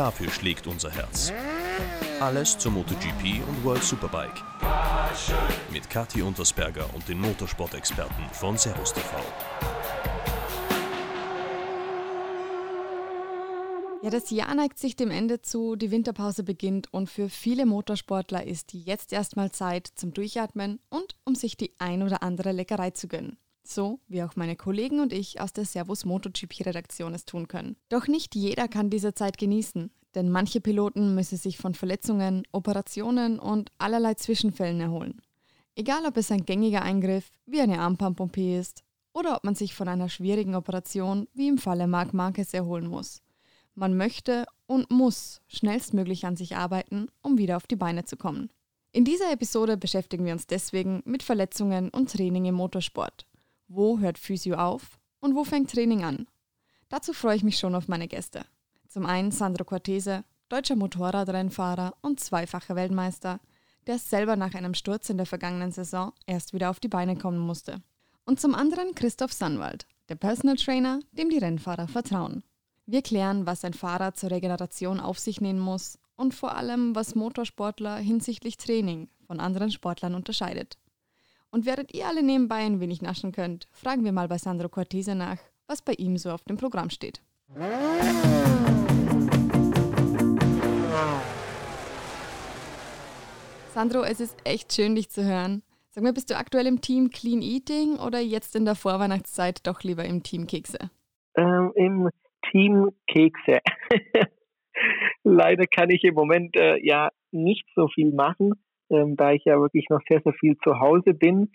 Dafür 0.00 0.30
schlägt 0.30 0.66
unser 0.66 0.90
Herz. 0.90 1.30
Alles 2.20 2.56
zur 2.56 2.72
MotoGP 2.72 3.46
und 3.46 3.64
World 3.64 3.84
Superbike. 3.84 4.42
Mit 5.70 5.90
Kathi 5.90 6.22
Untersberger 6.22 6.88
und 6.94 7.06
den 7.06 7.20
Motorsport-Experten 7.20 8.22
von 8.32 8.56
Servus 8.56 8.94
TV. 8.94 9.10
Ja, 14.02 14.08
das 14.08 14.30
Jahr 14.30 14.54
neigt 14.54 14.78
sich 14.78 14.96
dem 14.96 15.10
Ende 15.10 15.42
zu, 15.42 15.76
die 15.76 15.90
Winterpause 15.90 16.44
beginnt 16.44 16.90
und 16.94 17.10
für 17.10 17.28
viele 17.28 17.66
Motorsportler 17.66 18.46
ist 18.46 18.72
jetzt 18.72 19.12
erstmal 19.12 19.50
Zeit 19.50 19.86
zum 19.86 20.14
Durchatmen 20.14 20.80
und 20.88 21.18
um 21.26 21.34
sich 21.34 21.58
die 21.58 21.74
ein 21.78 22.02
oder 22.02 22.22
andere 22.22 22.52
Leckerei 22.52 22.92
zu 22.92 23.06
gönnen. 23.06 23.36
So 23.62 24.00
wie 24.08 24.22
auch 24.22 24.36
meine 24.36 24.56
Kollegen 24.56 25.00
und 25.00 25.12
ich 25.12 25.40
aus 25.40 25.52
der 25.52 25.64
Servus 25.64 26.04
MotoGP-Redaktion 26.04 27.14
es 27.14 27.24
tun 27.24 27.48
können. 27.48 27.76
Doch 27.88 28.06
nicht 28.06 28.34
jeder 28.34 28.68
kann 28.68 28.90
diese 28.90 29.14
Zeit 29.14 29.38
genießen, 29.38 29.90
denn 30.14 30.30
manche 30.30 30.60
Piloten 30.60 31.14
müssen 31.14 31.38
sich 31.38 31.58
von 31.58 31.74
Verletzungen, 31.74 32.42
Operationen 32.52 33.38
und 33.38 33.70
allerlei 33.78 34.14
Zwischenfällen 34.14 34.80
erholen. 34.80 35.20
Egal 35.76 36.04
ob 36.06 36.16
es 36.16 36.30
ein 36.30 36.44
gängiger 36.44 36.82
Eingriff 36.82 37.30
wie 37.46 37.60
eine 37.60 37.80
Armpump-OP 37.80 38.36
ist 38.38 38.82
oder 39.12 39.36
ob 39.36 39.44
man 39.44 39.54
sich 39.54 39.74
von 39.74 39.88
einer 39.88 40.08
schwierigen 40.08 40.54
Operation 40.54 41.28
wie 41.32 41.48
im 41.48 41.58
Falle 41.58 41.86
Marc 41.86 42.12
Marquez 42.12 42.52
erholen 42.54 42.86
muss. 42.86 43.22
Man 43.74 43.96
möchte 43.96 44.46
und 44.66 44.90
muss 44.90 45.40
schnellstmöglich 45.46 46.26
an 46.26 46.36
sich 46.36 46.56
arbeiten, 46.56 47.08
um 47.22 47.38
wieder 47.38 47.56
auf 47.56 47.66
die 47.66 47.76
Beine 47.76 48.04
zu 48.04 48.16
kommen. 48.16 48.50
In 48.92 49.04
dieser 49.04 49.32
Episode 49.32 49.76
beschäftigen 49.76 50.24
wir 50.24 50.32
uns 50.32 50.48
deswegen 50.48 51.02
mit 51.04 51.22
Verletzungen 51.22 51.90
und 51.90 52.10
Training 52.10 52.46
im 52.46 52.56
Motorsport. 52.56 53.26
Wo 53.72 54.00
hört 54.00 54.18
Physio 54.18 54.56
auf 54.56 54.98
und 55.20 55.36
wo 55.36 55.44
fängt 55.44 55.70
Training 55.70 56.02
an? 56.02 56.26
Dazu 56.88 57.12
freue 57.12 57.36
ich 57.36 57.44
mich 57.44 57.56
schon 57.56 57.76
auf 57.76 57.86
meine 57.86 58.08
Gäste. 58.08 58.44
Zum 58.88 59.06
einen 59.06 59.30
Sandro 59.30 59.62
Cortese, 59.62 60.24
deutscher 60.48 60.74
Motorradrennfahrer 60.74 61.94
und 62.00 62.18
zweifacher 62.18 62.74
Weltmeister, 62.74 63.38
der 63.86 64.00
selber 64.00 64.34
nach 64.34 64.54
einem 64.54 64.74
Sturz 64.74 65.08
in 65.08 65.18
der 65.18 65.26
vergangenen 65.26 65.70
Saison 65.70 66.12
erst 66.26 66.52
wieder 66.52 66.68
auf 66.68 66.80
die 66.80 66.88
Beine 66.88 67.16
kommen 67.16 67.38
musste. 67.38 67.80
Und 68.24 68.40
zum 68.40 68.56
anderen 68.56 68.92
Christoph 68.96 69.32
Sannwald, 69.32 69.86
der 70.08 70.16
Personal 70.16 70.56
Trainer, 70.56 70.98
dem 71.12 71.30
die 71.30 71.38
Rennfahrer 71.38 71.86
vertrauen. 71.86 72.42
Wir 72.86 73.02
klären, 73.02 73.46
was 73.46 73.64
ein 73.64 73.74
Fahrer 73.74 74.14
zur 74.14 74.32
Regeneration 74.32 74.98
auf 74.98 75.20
sich 75.20 75.40
nehmen 75.40 75.60
muss 75.60 75.96
und 76.16 76.34
vor 76.34 76.56
allem, 76.56 76.96
was 76.96 77.14
Motorsportler 77.14 77.98
hinsichtlich 77.98 78.56
Training 78.56 79.08
von 79.28 79.38
anderen 79.38 79.70
Sportlern 79.70 80.16
unterscheidet. 80.16 80.76
Und 81.52 81.66
während 81.66 81.92
ihr 81.94 82.06
alle 82.06 82.22
nebenbei 82.22 82.58
ein 82.58 82.78
wenig 82.78 83.02
naschen 83.02 83.32
könnt, 83.32 83.66
fragen 83.72 84.04
wir 84.04 84.12
mal 84.12 84.28
bei 84.28 84.38
Sandro 84.38 84.68
Cortese 84.68 85.16
nach, 85.16 85.38
was 85.66 85.82
bei 85.82 85.94
ihm 85.94 86.16
so 86.16 86.30
auf 86.30 86.44
dem 86.44 86.56
Programm 86.56 86.90
steht. 86.90 87.20
Sandro, 93.74 94.02
es 94.02 94.20
ist 94.20 94.36
echt 94.44 94.72
schön, 94.72 94.94
dich 94.94 95.10
zu 95.10 95.24
hören. 95.24 95.62
Sag 95.88 96.04
mal, 96.04 96.12
bist 96.12 96.30
du 96.30 96.36
aktuell 96.36 96.68
im 96.68 96.80
Team 96.80 97.10
Clean 97.10 97.42
Eating 97.42 97.96
oder 97.96 98.20
jetzt 98.20 98.54
in 98.54 98.64
der 98.64 98.76
Vorweihnachtszeit 98.76 99.66
doch 99.66 99.82
lieber 99.82 100.04
im 100.04 100.22
Team 100.22 100.46
Kekse? 100.46 100.78
Ähm, 101.34 101.72
Im 101.74 102.10
Team 102.50 102.90
Kekse. 103.08 103.58
Leider 105.24 105.66
kann 105.66 105.90
ich 105.90 106.04
im 106.04 106.14
Moment 106.14 106.56
äh, 106.56 106.76
ja 106.80 107.10
nicht 107.32 107.66
so 107.74 107.88
viel 107.88 108.12
machen, 108.12 108.52
ähm, 108.90 109.16
da 109.16 109.32
ich 109.32 109.44
ja 109.44 109.58
wirklich 109.58 109.86
noch 109.88 110.00
sehr, 110.08 110.20
sehr 110.22 110.34
viel 110.34 110.56
zu 110.58 110.78
Hause 110.78 111.14
bin. 111.14 111.50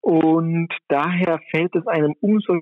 Und 0.00 0.68
daher 0.88 1.40
fällt 1.50 1.74
es 1.74 1.86
einem 1.86 2.14
umso 2.20 2.60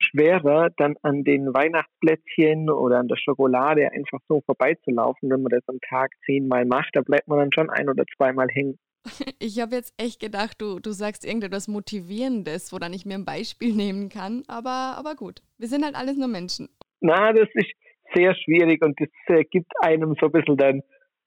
schwerer, 0.00 0.70
dann 0.76 0.96
an 1.02 1.24
den 1.24 1.52
Weihnachtsplätzchen 1.52 2.70
oder 2.70 2.98
an 2.98 3.08
der 3.08 3.16
Schokolade 3.16 3.90
einfach 3.92 4.20
so 4.28 4.40
vorbeizulaufen, 4.42 5.30
wenn 5.30 5.42
man 5.42 5.50
das 5.50 5.66
am 5.66 5.78
Tag 5.88 6.10
zehnmal 6.24 6.64
macht. 6.64 6.90
Da 6.92 7.02
bleibt 7.02 7.28
man 7.28 7.38
dann 7.38 7.52
schon 7.52 7.70
ein 7.70 7.88
oder 7.88 8.04
zweimal 8.16 8.48
hängen. 8.48 8.78
Ich 9.40 9.60
habe 9.60 9.76
jetzt 9.76 9.94
echt 9.96 10.20
gedacht, 10.20 10.60
du, 10.60 10.80
du 10.80 10.90
sagst 10.90 11.24
irgendetwas 11.24 11.68
Motivierendes, 11.68 12.72
woran 12.72 12.92
ich 12.92 13.06
mir 13.06 13.14
ein 13.14 13.24
Beispiel 13.24 13.74
nehmen 13.76 14.08
kann. 14.08 14.42
Aber, 14.48 14.96
aber 14.98 15.14
gut, 15.14 15.42
wir 15.58 15.68
sind 15.68 15.84
halt 15.84 15.94
alles 15.94 16.16
nur 16.16 16.28
Menschen. 16.28 16.68
Na, 17.00 17.32
das 17.32 17.48
ist 17.54 17.70
sehr 18.14 18.34
schwierig 18.34 18.82
und 18.82 18.98
das 19.00 19.08
äh, 19.26 19.44
gibt 19.44 19.70
einem 19.80 20.14
so 20.20 20.26
ein 20.26 20.32
bisschen 20.32 20.56
dann, 20.56 20.82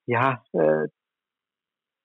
ja, 0.06 0.44
äh, 0.54 0.88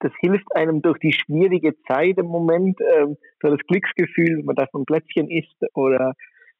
das 0.00 0.12
hilft 0.20 0.54
einem 0.54 0.82
durch 0.82 0.98
die 0.98 1.12
schwierige 1.12 1.74
Zeit 1.82 2.18
im 2.18 2.26
Moment, 2.26 2.80
äh, 2.80 3.06
so 3.42 3.48
das 3.48 3.66
Glücksgefühl, 3.66 4.38
wenn 4.38 4.44
man 4.44 4.56
da 4.56 4.66
so 4.72 4.78
ein 4.78 4.84
Plätzchen 4.84 5.30
isst 5.30 5.56
oder 5.74 6.14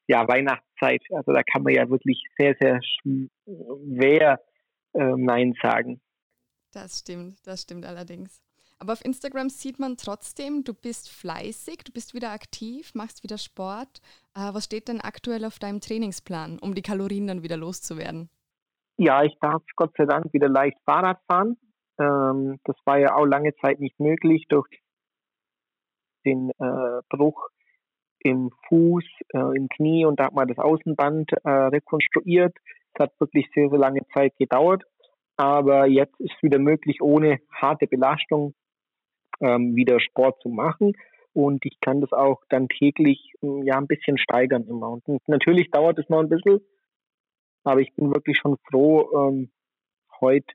ja, 0.07 0.27
Weihnachtszeit. 0.27 1.01
Also 1.11 1.33
da 1.33 1.43
kann 1.43 1.63
man 1.63 1.73
ja 1.73 1.89
wirklich 1.89 2.23
sehr, 2.37 2.55
sehr 2.59 2.79
schwer 2.81 4.39
äh, 4.93 5.13
Nein 5.15 5.53
sagen. 5.61 6.01
Das 6.71 6.99
stimmt, 6.99 7.45
das 7.45 7.61
stimmt 7.61 7.85
allerdings. 7.85 8.41
Aber 8.79 8.93
auf 8.93 9.03
Instagram 9.03 9.49
sieht 9.49 9.79
man 9.79 9.97
trotzdem, 9.97 10.63
du 10.63 10.73
bist 10.73 11.09
fleißig, 11.09 11.79
du 11.85 11.91
bist 11.91 12.13
wieder 12.13 12.31
aktiv, 12.31 12.93
machst 12.93 13.23
wieder 13.23 13.37
Sport. 13.37 14.01
Äh, 14.35 14.53
was 14.53 14.65
steht 14.65 14.87
denn 14.87 15.01
aktuell 15.01 15.45
auf 15.45 15.59
deinem 15.59 15.81
Trainingsplan, 15.81 16.59
um 16.59 16.75
die 16.75 16.83
Kalorien 16.83 17.27
dann 17.27 17.43
wieder 17.43 17.57
loszuwerden? 17.57 18.29
Ja, 18.97 19.23
ich 19.23 19.35
darf 19.41 19.63
Gott 19.75 19.93
sei 19.97 20.05
Dank 20.05 20.31
wieder 20.33 20.49
leicht 20.49 20.77
Fahrrad 20.85 21.19
fahren. 21.27 21.57
Ähm, 21.99 22.59
das 22.63 22.75
war 22.85 22.99
ja 22.99 23.15
auch 23.15 23.25
lange 23.25 23.55
Zeit 23.57 23.79
nicht 23.79 23.99
möglich 23.99 24.45
durch 24.49 24.67
den 26.25 26.51
äh, 26.59 27.01
Bruch 27.09 27.49
im 28.19 28.51
Fuß, 28.67 29.03
äh, 29.33 29.57
im 29.57 29.69
Knie 29.69 30.05
und 30.05 30.19
da 30.19 30.25
hat 30.25 30.33
man 30.33 30.47
das 30.47 30.57
Außenband 30.57 31.31
äh, 31.43 31.49
rekonstruiert. 31.49 32.55
Es 32.93 33.03
hat 33.03 33.19
wirklich 33.19 33.47
sehr, 33.53 33.69
sehr 33.69 33.79
lange 33.79 34.01
Zeit 34.13 34.35
gedauert. 34.37 34.83
Aber 35.37 35.85
jetzt 35.85 36.19
ist 36.19 36.33
es 36.35 36.43
wieder 36.43 36.57
möglich, 36.57 37.01
ohne 37.01 37.39
harte 37.51 37.85
Belastung 37.85 38.55
ähm, 39.39 39.75
wieder 39.75 39.99
Sport 39.99 40.41
zu 40.41 40.49
machen. 40.49 40.93
Und 41.33 41.63
ich 41.65 41.79
kann 41.79 42.01
das 42.01 42.11
auch 42.11 42.41
dann 42.49 42.67
täglich 42.67 43.33
hm, 43.41 43.61
ja 43.63 43.77
ein 43.77 43.85
bisschen 43.85 44.17
steigern 44.17 44.65
immer. 44.67 44.89
Und 44.89 45.03
natürlich 45.27 45.69
dauert 45.69 45.99
es 45.99 46.09
noch 46.09 46.19
ein 46.19 46.29
bisschen, 46.29 46.59
aber 47.63 47.81
ich 47.81 47.93
bin 47.93 48.11
wirklich 48.11 48.37
schon 48.37 48.57
froh, 48.69 49.29
ähm, 49.29 49.51
heute 50.19 50.47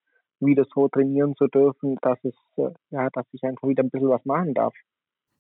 wieder 0.44 0.64
so 0.75 0.88
trainieren 0.88 1.34
zu 1.36 1.47
dürfen, 1.47 1.97
dass 2.03 2.19
es 2.22 2.34
äh, 2.56 2.70
ja, 2.91 3.08
dass 3.10 3.26
ich 3.32 3.42
einfach 3.44 3.69
wieder 3.69 3.82
ein 3.82 3.91
bisschen 3.91 4.08
was 4.08 4.25
machen 4.25 4.54
darf. 4.54 4.75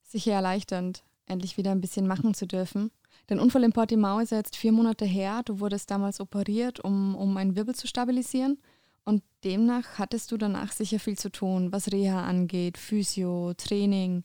Sicher 0.02 0.32
erleichternd, 0.32 1.04
endlich 1.26 1.56
wieder 1.56 1.70
ein 1.72 1.80
bisschen 1.80 2.06
machen 2.06 2.34
zu 2.34 2.46
dürfen. 2.46 2.90
Dein 3.26 3.38
Unfall 3.38 3.64
in 3.64 3.72
Portimao 3.72 4.18
ist 4.20 4.32
ja 4.32 4.38
jetzt 4.38 4.56
vier 4.56 4.72
Monate 4.72 5.04
her. 5.04 5.42
Du 5.44 5.60
wurdest 5.60 5.90
damals 5.90 6.20
operiert, 6.20 6.80
um, 6.80 7.14
um 7.14 7.36
einen 7.36 7.56
Wirbel 7.56 7.74
zu 7.74 7.86
stabilisieren. 7.86 8.58
Und 9.04 9.22
demnach 9.44 9.98
hattest 9.98 10.30
du 10.30 10.36
danach 10.36 10.72
sicher 10.72 10.98
viel 10.98 11.18
zu 11.18 11.30
tun, 11.30 11.72
was 11.72 11.92
Reha 11.92 12.24
angeht, 12.24 12.78
Physio, 12.78 13.52
Training. 13.54 14.24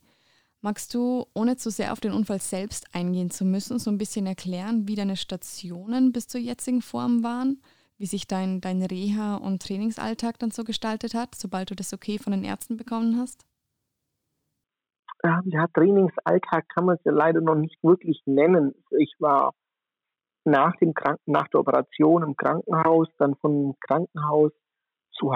Magst 0.60 0.94
du, 0.94 1.26
ohne 1.34 1.56
zu 1.56 1.70
sehr 1.70 1.92
auf 1.92 2.00
den 2.00 2.12
Unfall 2.12 2.40
selbst 2.40 2.86
eingehen 2.92 3.30
zu 3.30 3.44
müssen, 3.44 3.78
so 3.78 3.90
ein 3.90 3.98
bisschen 3.98 4.26
erklären, 4.26 4.88
wie 4.88 4.96
deine 4.96 5.16
Stationen 5.16 6.12
bis 6.12 6.26
zur 6.26 6.40
jetzigen 6.40 6.82
Form 6.82 7.22
waren? 7.22 7.60
Wie 7.98 8.06
sich 8.06 8.28
dein, 8.28 8.60
dein 8.60 8.80
Reha- 8.82 9.36
und 9.36 9.60
Trainingsalltag 9.62 10.38
dann 10.38 10.52
so 10.52 10.62
gestaltet 10.62 11.14
hat, 11.14 11.34
sobald 11.34 11.70
du 11.70 11.74
das 11.74 11.92
okay 11.92 12.18
von 12.18 12.32
den 12.32 12.44
Ärzten 12.44 12.76
bekommen 12.76 13.18
hast? 13.18 13.44
Ja, 15.24 15.66
Trainingsalltag 15.74 16.68
kann 16.68 16.84
man 16.84 16.96
es 16.96 17.04
ja 17.04 17.10
leider 17.10 17.40
noch 17.40 17.56
nicht 17.56 17.82
wirklich 17.82 18.22
nennen. 18.24 18.72
Ich 18.96 19.14
war 19.18 19.52
nach, 20.44 20.76
dem 20.76 20.94
Kranken 20.94 21.32
nach 21.32 21.48
der 21.48 21.60
Operation 21.60 22.22
im 22.22 22.36
Krankenhaus, 22.36 23.08
dann 23.18 23.34
vom 23.36 23.74
Krankenhaus 23.80 24.52
zu 25.12 25.32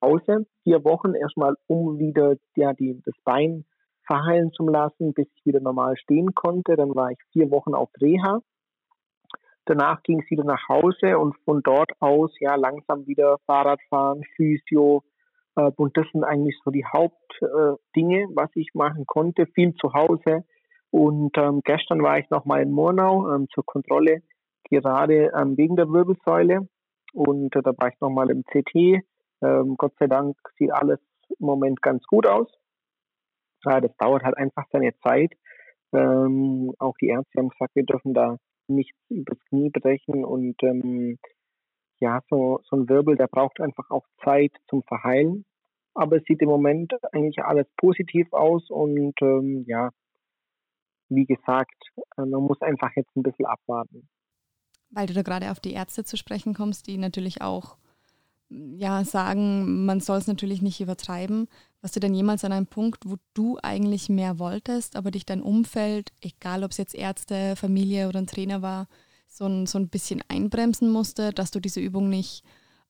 Hause, 0.00 0.46
vier 0.62 0.84
Wochen 0.84 1.14
erstmal, 1.14 1.56
um 1.66 1.98
wieder 1.98 2.36
ja, 2.54 2.72
die, 2.72 3.02
das 3.04 3.14
Bein 3.24 3.64
verheilen 4.06 4.52
zu 4.52 4.68
lassen, 4.68 5.12
bis 5.12 5.26
ich 5.34 5.44
wieder 5.44 5.60
normal 5.60 5.96
stehen 5.96 6.34
konnte. 6.34 6.76
Dann 6.76 6.94
war 6.94 7.10
ich 7.10 7.18
vier 7.32 7.50
Wochen 7.50 7.74
auf 7.74 7.90
Reha. 8.00 8.40
Danach 9.68 10.02
ging 10.02 10.20
es 10.20 10.30
wieder 10.30 10.44
nach 10.44 10.66
Hause 10.66 11.18
und 11.18 11.36
von 11.44 11.62
dort 11.62 11.92
aus 12.00 12.30
ja 12.40 12.54
langsam 12.54 13.06
wieder 13.06 13.36
Fahrradfahren, 13.44 14.24
Physio. 14.34 15.02
Äh, 15.56 15.70
und 15.76 15.94
das 15.94 16.06
sind 16.10 16.24
eigentlich 16.24 16.58
so 16.64 16.70
die 16.70 16.86
Hauptdinge, 16.86 18.22
äh, 18.22 18.28
was 18.34 18.48
ich 18.54 18.70
machen 18.72 19.04
konnte. 19.04 19.44
Viel 19.54 19.74
zu 19.74 19.92
Hause. 19.92 20.44
Und 20.90 21.36
ähm, 21.36 21.60
gestern 21.64 22.02
war 22.02 22.18
ich 22.18 22.30
nochmal 22.30 22.62
in 22.62 22.72
Murnau 22.72 23.34
ähm, 23.34 23.46
zur 23.52 23.66
Kontrolle, 23.66 24.22
gerade 24.70 25.32
ähm, 25.36 25.58
wegen 25.58 25.76
der 25.76 25.90
Wirbelsäule. 25.90 26.66
Und 27.12 27.54
äh, 27.54 27.60
da 27.62 27.72
war 27.76 27.88
ich 27.88 28.00
nochmal 28.00 28.30
im 28.30 28.44
CT. 28.44 29.04
Ähm, 29.42 29.74
Gott 29.76 29.92
sei 29.98 30.06
Dank 30.06 30.34
sieht 30.58 30.72
alles 30.72 30.98
im 31.38 31.44
Moment 31.44 31.82
ganz 31.82 32.02
gut 32.06 32.26
aus. 32.26 32.48
Ja, 33.66 33.82
das 33.82 33.94
dauert 33.98 34.22
halt 34.22 34.38
einfach 34.38 34.64
seine 34.72 34.94
Zeit. 35.00 35.34
Ähm, 35.92 36.72
auch 36.78 36.94
die 37.02 37.08
Ärzte 37.08 37.38
haben 37.38 37.50
gesagt, 37.50 37.74
wir 37.74 37.84
dürfen 37.84 38.14
da 38.14 38.38
nichts 38.68 38.98
übers 39.08 39.38
Knie 39.48 39.70
brechen 39.70 40.24
und 40.24 40.62
ähm, 40.62 41.18
ja, 42.00 42.20
so, 42.30 42.60
so 42.68 42.76
ein 42.76 42.88
Wirbel, 42.88 43.16
der 43.16 43.26
braucht 43.26 43.60
einfach 43.60 43.90
auch 43.90 44.06
Zeit 44.22 44.52
zum 44.68 44.82
Verheilen. 44.84 45.44
Aber 45.94 46.16
es 46.16 46.24
sieht 46.24 46.40
im 46.42 46.48
Moment 46.48 46.92
eigentlich 47.12 47.42
alles 47.42 47.66
positiv 47.76 48.32
aus 48.32 48.70
und 48.70 49.14
ähm, 49.20 49.64
ja, 49.66 49.90
wie 51.08 51.26
gesagt, 51.26 51.74
äh, 52.16 52.24
man 52.24 52.42
muss 52.42 52.60
einfach 52.60 52.90
jetzt 52.94 53.14
ein 53.16 53.22
bisschen 53.22 53.46
abwarten. 53.46 54.08
Weil 54.90 55.06
du 55.06 55.14
da 55.14 55.22
gerade 55.22 55.50
auf 55.50 55.60
die 55.60 55.72
Ärzte 55.72 56.04
zu 56.04 56.16
sprechen 56.16 56.54
kommst, 56.54 56.86
die 56.86 56.98
natürlich 56.98 57.42
auch 57.42 57.76
ja, 58.50 59.04
sagen, 59.04 59.84
man 59.84 60.00
soll 60.00 60.18
es 60.18 60.26
natürlich 60.26 60.62
nicht 60.62 60.80
übertreiben. 60.80 61.48
Warst 61.80 61.94
du 61.94 62.00
denn 62.00 62.14
jemals 62.14 62.44
an 62.44 62.52
einem 62.52 62.66
Punkt, 62.66 63.04
wo 63.06 63.16
du 63.34 63.56
eigentlich 63.62 64.08
mehr 64.08 64.38
wolltest, 64.40 64.96
aber 64.96 65.12
dich 65.12 65.24
dein 65.24 65.40
Umfeld, 65.40 66.10
egal 66.20 66.64
ob 66.64 66.72
es 66.72 66.76
jetzt 66.76 66.94
Ärzte, 66.94 67.54
Familie 67.54 68.08
oder 68.08 68.18
ein 68.18 68.26
Trainer 68.26 68.62
war, 68.62 68.88
so 69.28 69.46
ein, 69.46 69.66
so 69.66 69.78
ein 69.78 69.88
bisschen 69.88 70.22
einbremsen 70.28 70.90
musste, 70.90 71.32
dass 71.32 71.52
du 71.52 71.60
diese 71.60 71.80
Übung 71.80 72.08
nicht 72.08 72.42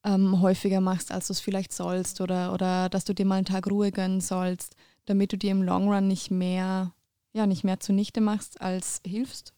ähm, 0.04 0.40
häufiger 0.40 0.80
machst, 0.80 1.12
als 1.12 1.26
du 1.26 1.32
es 1.32 1.40
vielleicht 1.40 1.72
sollst 1.72 2.20
oder, 2.22 2.54
oder 2.54 2.88
dass 2.88 3.04
du 3.04 3.14
dir 3.14 3.26
mal 3.26 3.36
einen 3.36 3.44
Tag 3.44 3.70
Ruhe 3.70 3.92
gönnen 3.92 4.20
sollst, 4.20 4.74
damit 5.04 5.32
du 5.32 5.36
dir 5.36 5.50
im 5.50 5.62
Long 5.62 5.92
Run 5.92 6.08
nicht 6.08 6.30
mehr, 6.30 6.92
ja, 7.32 7.46
nicht 7.46 7.64
mehr 7.64 7.80
zunichte 7.80 8.22
machst, 8.22 8.60
als 8.62 9.02
hilfst? 9.06 9.54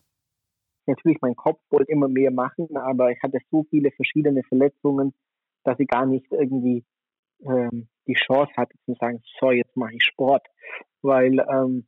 Natürlich, 0.86 1.18
mein 1.20 1.36
Kopf 1.36 1.60
wollte 1.70 1.92
immer 1.92 2.08
mehr 2.08 2.32
machen, 2.32 2.76
aber 2.76 3.12
ich 3.12 3.22
hatte 3.22 3.38
so 3.50 3.64
viele 3.70 3.92
verschiedene 3.92 4.42
Verletzungen, 4.42 5.12
dass 5.62 5.78
ich 5.78 5.86
gar 5.86 6.06
nicht 6.06 6.26
irgendwie 6.32 6.84
ähm, 7.44 7.88
die 8.06 8.14
Chance 8.14 8.52
hatte 8.56 8.76
zu 8.84 8.94
sagen, 8.94 9.22
so, 9.38 9.50
jetzt 9.50 9.76
mache 9.76 9.94
ich 9.94 10.04
Sport, 10.04 10.46
weil 11.02 11.38
ähm, 11.50 11.86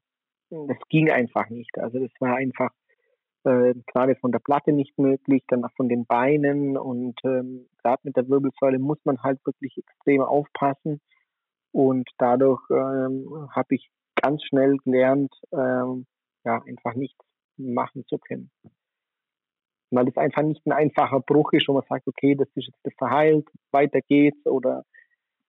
das 0.50 0.78
ging 0.88 1.10
einfach 1.10 1.48
nicht. 1.48 1.78
Also 1.78 1.98
das 1.98 2.10
war 2.20 2.36
einfach 2.36 2.70
äh, 3.44 3.74
gerade 3.86 4.14
von 4.16 4.32
der 4.32 4.38
Platte 4.38 4.72
nicht 4.72 4.98
möglich, 4.98 5.42
dann 5.48 5.64
auch 5.64 5.72
von 5.76 5.88
den 5.88 6.06
Beinen 6.06 6.76
und 6.76 7.18
ähm, 7.24 7.68
gerade 7.82 8.00
mit 8.04 8.16
der 8.16 8.28
Wirbelsäule 8.28 8.78
muss 8.78 8.98
man 9.04 9.22
halt 9.22 9.44
wirklich 9.44 9.76
extrem 9.76 10.20
aufpassen 10.20 11.00
und 11.72 12.08
dadurch 12.18 12.62
ähm, 12.70 13.48
habe 13.50 13.74
ich 13.74 13.90
ganz 14.14 14.44
schnell 14.44 14.76
gelernt, 14.84 15.32
ähm, 15.52 16.06
ja, 16.44 16.62
einfach 16.66 16.94
nichts 16.94 17.18
machen 17.56 18.04
zu 18.06 18.18
können. 18.18 18.50
Weil 19.90 20.08
es 20.08 20.16
einfach 20.16 20.42
nicht 20.42 20.64
ein 20.66 20.72
einfacher 20.72 21.20
Bruch 21.20 21.52
ist, 21.52 21.68
wo 21.68 21.74
man 21.74 21.84
sagt, 21.88 22.06
okay, 22.06 22.34
das 22.34 22.48
ist 22.54 22.68
jetzt 22.84 22.98
verheilt, 22.98 23.48
weiter 23.72 24.00
geht's 24.00 24.46
oder 24.46 24.84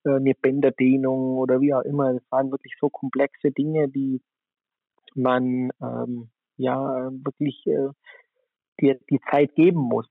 eine 0.05 0.33
Bänderdehnung 0.33 1.37
oder 1.37 1.61
wie 1.61 1.73
auch 1.73 1.81
immer. 1.81 2.13
Das 2.13 2.23
waren 2.29 2.51
wirklich 2.51 2.73
so 2.79 2.89
komplexe 2.89 3.51
Dinge, 3.51 3.89
die 3.89 4.21
man 5.15 5.71
ähm, 5.81 6.29
ja 6.57 7.11
wirklich 7.11 7.65
äh, 7.67 7.89
die, 8.81 8.97
die 9.09 9.19
Zeit 9.31 9.55
geben 9.55 9.79
muss, 9.79 10.07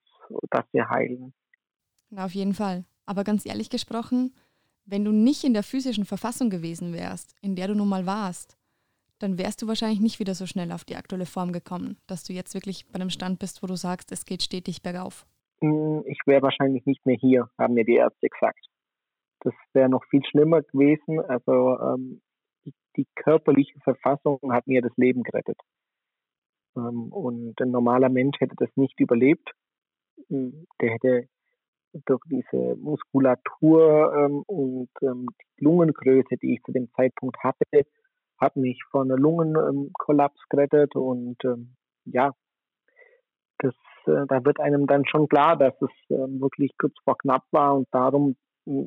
dass 0.50 0.64
wir 0.72 0.88
heilen. 0.88 1.32
Na, 2.10 2.24
auf 2.26 2.34
jeden 2.34 2.54
Fall. 2.54 2.84
Aber 3.06 3.24
ganz 3.24 3.46
ehrlich 3.46 3.70
gesprochen, 3.70 4.34
wenn 4.84 5.04
du 5.04 5.12
nicht 5.12 5.44
in 5.44 5.54
der 5.54 5.62
physischen 5.62 6.04
Verfassung 6.04 6.50
gewesen 6.50 6.92
wärst, 6.92 7.34
in 7.40 7.56
der 7.56 7.68
du 7.68 7.74
nun 7.74 7.88
mal 7.88 8.06
warst, 8.06 8.56
dann 9.18 9.38
wärst 9.38 9.62
du 9.62 9.68
wahrscheinlich 9.68 10.00
nicht 10.00 10.18
wieder 10.18 10.34
so 10.34 10.46
schnell 10.46 10.72
auf 10.72 10.84
die 10.84 10.96
aktuelle 10.96 11.26
Form 11.26 11.52
gekommen, 11.52 11.96
dass 12.06 12.24
du 12.24 12.32
jetzt 12.32 12.54
wirklich 12.54 12.86
bei 12.88 12.96
einem 12.96 13.10
Stand 13.10 13.38
bist, 13.38 13.62
wo 13.62 13.66
du 13.66 13.76
sagst, 13.76 14.10
es 14.10 14.24
geht 14.24 14.42
stetig 14.42 14.82
bergauf. 14.82 15.26
Hm, 15.60 16.02
ich 16.06 16.18
wäre 16.26 16.42
wahrscheinlich 16.42 16.84
nicht 16.86 17.06
mehr 17.06 17.16
hier, 17.16 17.48
haben 17.56 17.74
mir 17.74 17.84
die 17.84 17.94
Ärzte 17.94 18.28
gesagt. 18.28 18.66
Das 19.42 19.54
wäre 19.72 19.88
noch 19.88 20.04
viel 20.06 20.24
schlimmer 20.24 20.62
gewesen. 20.62 21.20
Also 21.20 21.78
ähm, 21.80 22.22
die, 22.64 22.72
die, 22.96 23.06
körperliche 23.16 23.78
Verfassung 23.80 24.38
hat 24.52 24.66
mir 24.66 24.82
das 24.82 24.96
Leben 24.96 25.22
gerettet. 25.22 25.58
Ähm, 26.76 27.12
und 27.12 27.60
ein 27.60 27.70
normaler 27.70 28.08
Mensch 28.08 28.38
hätte 28.40 28.56
das 28.56 28.70
nicht 28.76 28.98
überlebt. 29.00 29.50
Hm, 30.28 30.66
der 30.80 30.90
hätte 30.92 31.28
durch 32.06 32.22
diese 32.30 32.76
Muskulatur 32.76 34.14
ähm, 34.16 34.42
und 34.46 34.90
ähm, 35.02 35.28
die 35.58 35.64
Lungengröße, 35.64 36.36
die 36.40 36.54
ich 36.54 36.62
zu 36.62 36.72
dem 36.72 36.90
Zeitpunkt 36.94 37.36
hatte, 37.42 37.86
hat 38.38 38.56
mich 38.56 38.82
vor 38.90 39.02
einer 39.02 39.16
Lungenkollaps 39.16 40.40
gerettet 40.48 40.96
und 40.96 41.36
ähm, 41.44 41.76
ja, 42.04 42.32
das, 43.58 43.74
äh, 44.06 44.26
da 44.26 44.44
wird 44.44 44.58
einem 44.60 44.86
dann 44.86 45.06
schon 45.06 45.28
klar, 45.28 45.56
dass 45.56 45.74
es 45.80 45.90
äh, 46.08 46.40
wirklich 46.40 46.72
kurz 46.78 46.94
vor 47.04 47.16
knapp 47.18 47.44
war 47.52 47.76
und 47.76 47.88
darum 47.92 48.36
äh, 48.66 48.86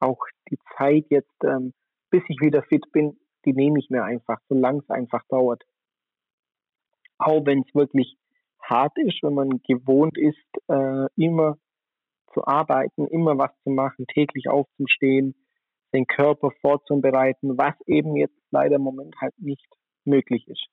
auch 0.00 0.18
die 0.50 0.58
Zeit 0.76 1.06
jetzt, 1.10 1.44
ähm, 1.44 1.72
bis 2.10 2.22
ich 2.28 2.40
wieder 2.40 2.62
fit 2.62 2.90
bin, 2.92 3.18
die 3.44 3.52
nehme 3.52 3.78
ich 3.78 3.90
mir 3.90 4.04
einfach, 4.04 4.38
solange 4.48 4.80
es 4.80 4.90
einfach 4.90 5.22
dauert. 5.28 5.62
Auch 7.18 7.44
wenn 7.46 7.60
es 7.60 7.74
wirklich 7.74 8.16
hart 8.62 8.96
ist, 8.98 9.22
wenn 9.22 9.34
man 9.34 9.60
gewohnt 9.66 10.18
ist, 10.18 10.36
äh, 10.68 11.06
immer 11.16 11.58
zu 12.32 12.44
arbeiten, 12.44 13.06
immer 13.08 13.36
was 13.38 13.50
zu 13.64 13.70
machen, 13.70 14.06
täglich 14.06 14.48
aufzustehen, 14.48 15.34
den 15.92 16.06
Körper 16.06 16.50
vorzubereiten, 16.60 17.58
was 17.58 17.74
eben 17.86 18.16
jetzt 18.16 18.36
leider 18.50 18.76
im 18.76 18.82
Moment 18.82 19.16
halt 19.20 19.34
nicht 19.38 19.66
möglich 20.04 20.46
ist. 20.48 20.66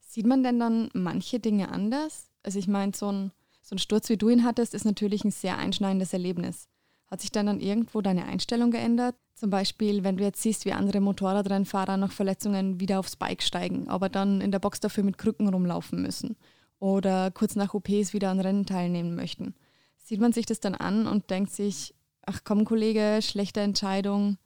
Sieht 0.00 0.26
man 0.26 0.42
denn 0.42 0.60
dann 0.60 0.90
manche 0.94 1.40
Dinge 1.40 1.70
anders? 1.70 2.30
Also 2.42 2.58
ich 2.58 2.68
meine, 2.68 2.92
so 2.94 3.10
ein, 3.10 3.32
so 3.60 3.74
ein 3.74 3.78
Sturz, 3.78 4.08
wie 4.08 4.16
du 4.16 4.28
ihn 4.28 4.44
hattest, 4.44 4.74
ist 4.74 4.84
natürlich 4.84 5.24
ein 5.24 5.30
sehr 5.30 5.58
einschneidendes 5.58 6.12
Erlebnis. 6.12 6.68
Hat 7.10 7.20
sich 7.20 7.32
dann 7.32 7.46
dann 7.46 7.60
irgendwo 7.60 8.02
deine 8.02 8.26
Einstellung 8.26 8.70
geändert? 8.70 9.16
Zum 9.34 9.50
Beispiel, 9.50 10.04
wenn 10.04 10.16
du 10.16 10.24
jetzt 10.24 10.42
siehst, 10.42 10.66
wie 10.66 10.72
andere 10.72 11.00
Motorradrennfahrer 11.00 11.96
nach 11.96 12.12
Verletzungen 12.12 12.80
wieder 12.80 12.98
aufs 12.98 13.16
Bike 13.16 13.42
steigen, 13.42 13.88
aber 13.88 14.08
dann 14.08 14.40
in 14.40 14.50
der 14.50 14.58
Box 14.58 14.80
dafür 14.80 15.04
mit 15.04 15.16
Krücken 15.16 15.48
rumlaufen 15.48 16.02
müssen 16.02 16.36
oder 16.80 17.30
kurz 17.30 17.56
nach 17.56 17.72
OPs 17.72 18.12
wieder 18.12 18.30
an 18.30 18.40
Rennen 18.40 18.66
teilnehmen 18.66 19.14
möchten. 19.14 19.54
Sieht 19.96 20.20
man 20.20 20.32
sich 20.32 20.46
das 20.46 20.60
dann 20.60 20.74
an 20.74 21.06
und 21.06 21.30
denkt 21.30 21.50
sich, 21.50 21.94
ach 22.26 22.40
komm 22.44 22.64
Kollege, 22.64 23.20
schlechte 23.22 23.60
Entscheidung, 23.60 24.36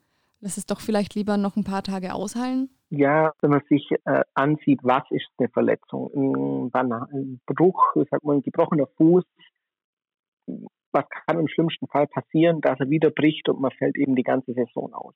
lass 0.40 0.56
es 0.56 0.66
doch 0.66 0.80
vielleicht 0.80 1.14
lieber 1.14 1.36
noch 1.36 1.56
ein 1.56 1.64
paar 1.64 1.82
Tage 1.82 2.14
ausheilen? 2.14 2.70
Ja, 2.90 3.32
wenn 3.40 3.50
man 3.50 3.62
sich 3.68 3.88
äh, 4.04 4.22
ansieht, 4.34 4.80
was 4.82 5.04
ist 5.10 5.26
eine 5.38 5.48
Verletzung? 5.48 6.70
Ein, 6.72 6.90
ein 6.90 7.40
Bruch, 7.46 7.94
sag 8.10 8.22
mal, 8.22 8.36
ein 8.36 8.42
gebrochener 8.42 8.86
Fuß, 8.98 9.24
was 10.92 11.04
kann 11.08 11.38
im 11.38 11.48
schlimmsten 11.48 11.86
Fall 11.88 12.06
passieren, 12.06 12.60
dass 12.60 12.78
er 12.80 12.90
wieder 12.90 13.10
bricht 13.10 13.48
und 13.48 13.60
man 13.60 13.70
fällt 13.72 13.96
eben 13.96 14.14
die 14.14 14.22
ganze 14.22 14.52
Saison 14.52 14.92
aus. 14.92 15.14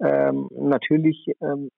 Ähm, 0.00 0.48
natürlich, 0.52 1.26
ähm, 1.40 1.70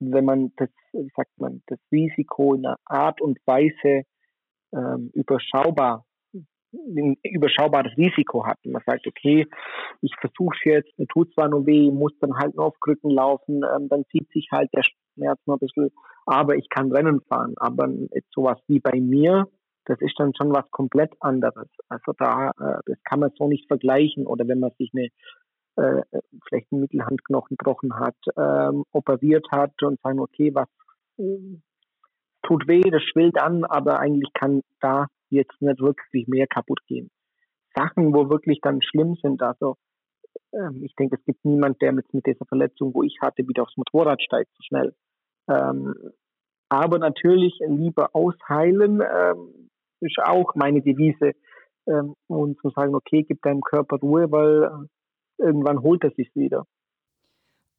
wenn 0.00 0.24
man 0.24 0.52
das, 0.56 0.70
sagt 1.16 1.38
man, 1.38 1.62
das 1.66 1.78
Risiko 1.92 2.54
in 2.54 2.64
einer 2.66 2.78
Art 2.84 3.20
und 3.20 3.38
Weise 3.46 4.04
ähm, 4.72 5.10
überschaubar 5.14 6.04
ein 6.72 7.16
überschaubares 7.24 7.96
Risiko 7.96 8.46
hat. 8.46 8.58
Man 8.64 8.82
sagt, 8.86 9.06
okay, 9.06 9.46
ich 10.02 10.14
versuche 10.20 10.56
jetzt, 10.64 10.98
mir 10.98 11.06
tut 11.06 11.32
zwar 11.34 11.48
nur 11.48 11.66
weh, 11.66 11.90
muss 11.90 12.12
dann 12.20 12.36
halt 12.36 12.54
nur 12.54 12.66
auf 12.66 12.78
Krücken 12.80 13.10
laufen, 13.10 13.62
ähm, 13.64 13.88
dann 13.88 14.04
zieht 14.10 14.30
sich 14.30 14.48
halt 14.52 14.70
der 14.74 14.82
Schmerz 14.82 15.40
noch 15.46 15.56
ein 15.56 15.60
bisschen, 15.60 15.90
aber 16.26 16.56
ich 16.56 16.68
kann 16.68 16.92
Rennen 16.92 17.20
fahren. 17.22 17.54
Aber 17.56 17.88
sowas 18.32 18.58
wie 18.68 18.78
bei 18.78 19.00
mir, 19.00 19.48
das 19.90 20.00
ist 20.00 20.14
dann 20.18 20.32
schon 20.34 20.52
was 20.52 20.70
komplett 20.70 21.12
anderes. 21.20 21.68
Also 21.88 22.12
da, 22.16 22.50
äh, 22.50 22.80
das 22.86 22.98
kann 23.04 23.20
man 23.20 23.30
so 23.36 23.48
nicht 23.48 23.66
vergleichen. 23.66 24.26
Oder 24.26 24.46
wenn 24.48 24.60
man 24.60 24.70
sich 24.78 24.90
eine 24.94 25.08
äh, 25.76 26.02
vielleicht 26.46 26.70
einen 26.72 26.82
Mittelhandknochen 26.82 27.56
gebrochen 27.56 27.98
hat, 27.98 28.16
ähm, 28.36 28.84
operiert 28.92 29.46
hat 29.50 29.72
und 29.82 30.00
sagen, 30.00 30.20
okay, 30.20 30.54
was 30.54 30.68
äh, 31.18 31.58
tut 32.42 32.66
weh, 32.68 32.82
das 32.82 33.02
schwillt 33.02 33.40
an, 33.40 33.64
aber 33.64 33.98
eigentlich 34.00 34.32
kann 34.34 34.62
da 34.80 35.06
jetzt 35.28 35.60
nicht 35.60 35.80
wirklich 35.80 36.26
mehr 36.28 36.46
kaputt 36.46 36.80
gehen. 36.86 37.10
Sachen, 37.74 38.12
wo 38.12 38.28
wirklich 38.28 38.60
dann 38.60 38.82
schlimm 38.82 39.16
sind, 39.22 39.42
also 39.42 39.76
ähm, 40.52 40.82
ich 40.82 40.94
denke, 40.96 41.16
es 41.16 41.24
gibt 41.24 41.44
niemand, 41.44 41.80
der 41.80 41.92
mit, 41.92 42.12
mit 42.12 42.26
dieser 42.26 42.44
Verletzung, 42.46 42.94
wo 42.94 43.02
ich 43.02 43.18
hatte, 43.20 43.46
wieder 43.46 43.62
aufs 43.62 43.76
Motorrad 43.76 44.20
steigt 44.22 44.50
so 44.56 44.62
schnell. 44.62 44.94
Ähm, 45.48 45.94
aber 46.68 46.98
natürlich 46.98 47.58
lieber 47.66 48.10
ausheilen 48.14 49.00
ähm, 49.00 49.69
ist 50.00 50.18
auch 50.22 50.54
meine 50.54 50.82
Devise. 50.82 51.32
Ähm, 51.86 52.14
und 52.26 52.60
zu 52.60 52.70
sagen, 52.70 52.94
okay, 52.94 53.24
gib 53.26 53.42
deinem 53.42 53.62
Körper 53.62 53.96
Ruhe, 53.96 54.30
weil 54.30 54.64
äh, 54.64 55.44
irgendwann 55.44 55.82
holt 55.82 56.04
er 56.04 56.10
sich 56.10 56.30
wieder. 56.34 56.66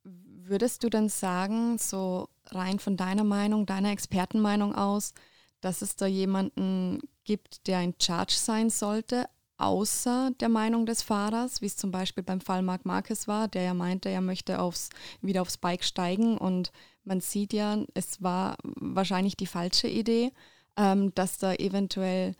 Würdest 0.03 0.83
du 0.83 0.89
denn 0.89 1.07
sagen, 1.07 1.77
so 1.77 2.27
rein 2.47 2.79
von 2.79 2.97
deiner 2.97 3.23
Meinung, 3.23 3.65
deiner 3.65 3.91
Expertenmeinung 3.91 4.73
aus, 4.75 5.13
dass 5.61 5.81
es 5.81 5.95
da 5.95 6.07
jemanden 6.07 6.99
gibt, 7.23 7.67
der 7.67 7.81
in 7.81 7.93
Charge 8.01 8.33
sein 8.33 8.69
sollte, 8.69 9.25
außer 9.57 10.31
der 10.39 10.49
Meinung 10.49 10.87
des 10.87 11.03
Fahrers, 11.03 11.61
wie 11.61 11.67
es 11.67 11.77
zum 11.77 11.91
Beispiel 11.91 12.23
beim 12.23 12.41
Fall 12.41 12.63
Marc 12.63 12.83
Marquez 12.83 13.27
war, 13.27 13.47
der 13.47 13.61
ja 13.61 13.73
meinte, 13.75 14.09
er 14.09 14.21
möchte 14.21 14.59
aufs, 14.59 14.89
wieder 15.21 15.43
aufs 15.43 15.57
Bike 15.57 15.83
steigen 15.83 16.37
und 16.37 16.71
man 17.03 17.21
sieht 17.21 17.53
ja, 17.53 17.77
es 17.93 18.21
war 18.23 18.57
wahrscheinlich 18.63 19.37
die 19.37 19.45
falsche 19.45 19.87
Idee, 19.87 20.31
ähm, 20.77 21.13
dass 21.15 21.37
da 21.37 21.53
eventuell 21.53 22.35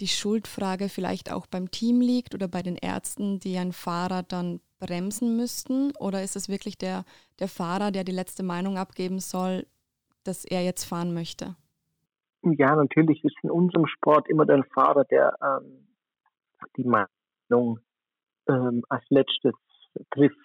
die 0.00 0.08
Schuldfrage 0.08 0.88
vielleicht 0.88 1.32
auch 1.32 1.46
beim 1.46 1.70
Team 1.70 2.00
liegt 2.00 2.34
oder 2.34 2.48
bei 2.48 2.62
den 2.62 2.76
Ärzten, 2.76 3.38
die 3.38 3.56
einen 3.58 3.72
Fahrer 3.72 4.22
dann 4.22 4.60
bremsen 4.80 5.36
müssten? 5.36 5.92
Oder 5.98 6.22
ist 6.22 6.36
es 6.36 6.48
wirklich 6.48 6.78
der, 6.78 7.04
der 7.38 7.48
Fahrer, 7.48 7.90
der 7.90 8.04
die 8.04 8.12
letzte 8.12 8.42
Meinung 8.42 8.76
abgeben 8.76 9.20
soll, 9.20 9.66
dass 10.24 10.44
er 10.44 10.62
jetzt 10.62 10.84
fahren 10.84 11.14
möchte? 11.14 11.56
Ja, 12.42 12.76
natürlich 12.76 13.24
ist 13.24 13.36
in 13.42 13.50
unserem 13.50 13.86
Sport 13.86 14.28
immer 14.28 14.44
der 14.44 14.62
Fahrer, 14.74 15.04
der 15.04 15.34
ähm, 15.42 15.86
die 16.76 16.84
Meinung 16.84 17.78
ähm, 18.48 18.82
als 18.88 19.04
letztes 19.08 19.54
trifft. 20.10 20.36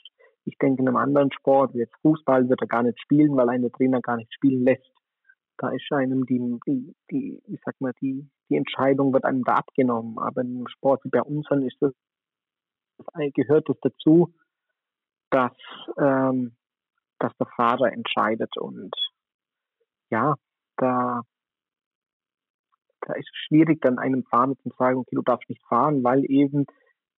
Ich 0.46 0.58
denke, 0.58 0.82
in 0.82 0.88
einem 0.88 0.98
anderen 0.98 1.32
Sport, 1.32 1.74
wie 1.74 1.80
jetzt 1.80 1.96
Fußball, 2.02 2.48
wird 2.48 2.62
er 2.62 2.68
gar 2.68 2.84
nicht 2.84 3.00
spielen, 3.02 3.36
weil 3.36 3.50
ein 3.50 3.70
Trainer 3.72 4.00
gar 4.02 4.16
nicht 4.16 4.34
spielen 4.34 4.64
lässt. 4.64 4.92
Da 5.60 5.70
ist 5.72 5.92
einem 5.92 6.26
die, 6.26 6.40
die, 6.66 6.96
die, 7.12 7.44
ich 7.48 7.60
sag 7.66 7.80
mal, 7.82 7.94
die, 8.02 8.30
die 8.50 8.56
Entscheidung 8.56 9.14
wird 9.14 9.26
einem 9.26 9.44
da 9.44 9.56
abgenommen. 9.56 10.18
Aber 10.18 10.42
im 10.42 10.68
Sport 10.68 11.04
wie 11.04 11.10
bei 11.10 11.22
unseren 11.22 11.64
ist 11.64 11.76
das, 11.82 11.92
gehört 13.34 13.70
es 13.70 13.76
das 13.82 13.92
dazu, 13.94 14.34
dass, 15.32 15.52
ähm, 15.98 16.56
dass 17.20 17.36
der 17.38 17.48
Fahrer 17.56 17.92
entscheidet 17.92 18.58
und 18.58 18.96
ja, 20.10 20.36
da, 20.78 21.22
da 23.02 23.14
ist 23.14 23.30
es 23.30 23.38
schwierig, 23.48 23.82
dann 23.82 24.00
einem 24.00 24.24
Fahrer 24.24 24.56
zu 24.64 24.70
sagen, 24.78 25.00
okay, 25.00 25.16
du 25.16 25.22
darfst 25.22 25.50
nicht 25.50 25.64
fahren, 25.68 26.04
weil 26.04 26.24
eben 26.32 26.66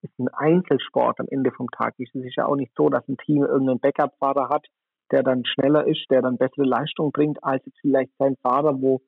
es 0.02 0.10
ein 0.18 0.28
Einzelsport 0.28 1.20
am 1.20 1.28
Ende 1.28 1.52
vom 1.52 1.70
Tag 1.70 1.94
ist. 1.98 2.14
Es 2.14 2.24
ist 2.24 2.36
ja 2.36 2.46
auch 2.46 2.56
nicht 2.56 2.72
so, 2.76 2.88
dass 2.88 3.06
ein 3.08 3.16
Team 3.18 3.44
irgendeinen 3.44 3.78
Backup-Fahrer 3.78 4.48
hat, 4.48 4.66
der 5.12 5.22
dann 5.22 5.44
schneller 5.44 5.86
ist, 5.86 6.06
der 6.10 6.22
dann 6.22 6.38
bessere 6.38 6.64
Leistung 6.64 7.12
bringt, 7.12 7.42
als 7.44 7.64
jetzt 7.66 7.78
vielleicht 7.80 8.12
sein 8.18 8.36
Fahrer, 8.42 8.80
wo 8.80 9.02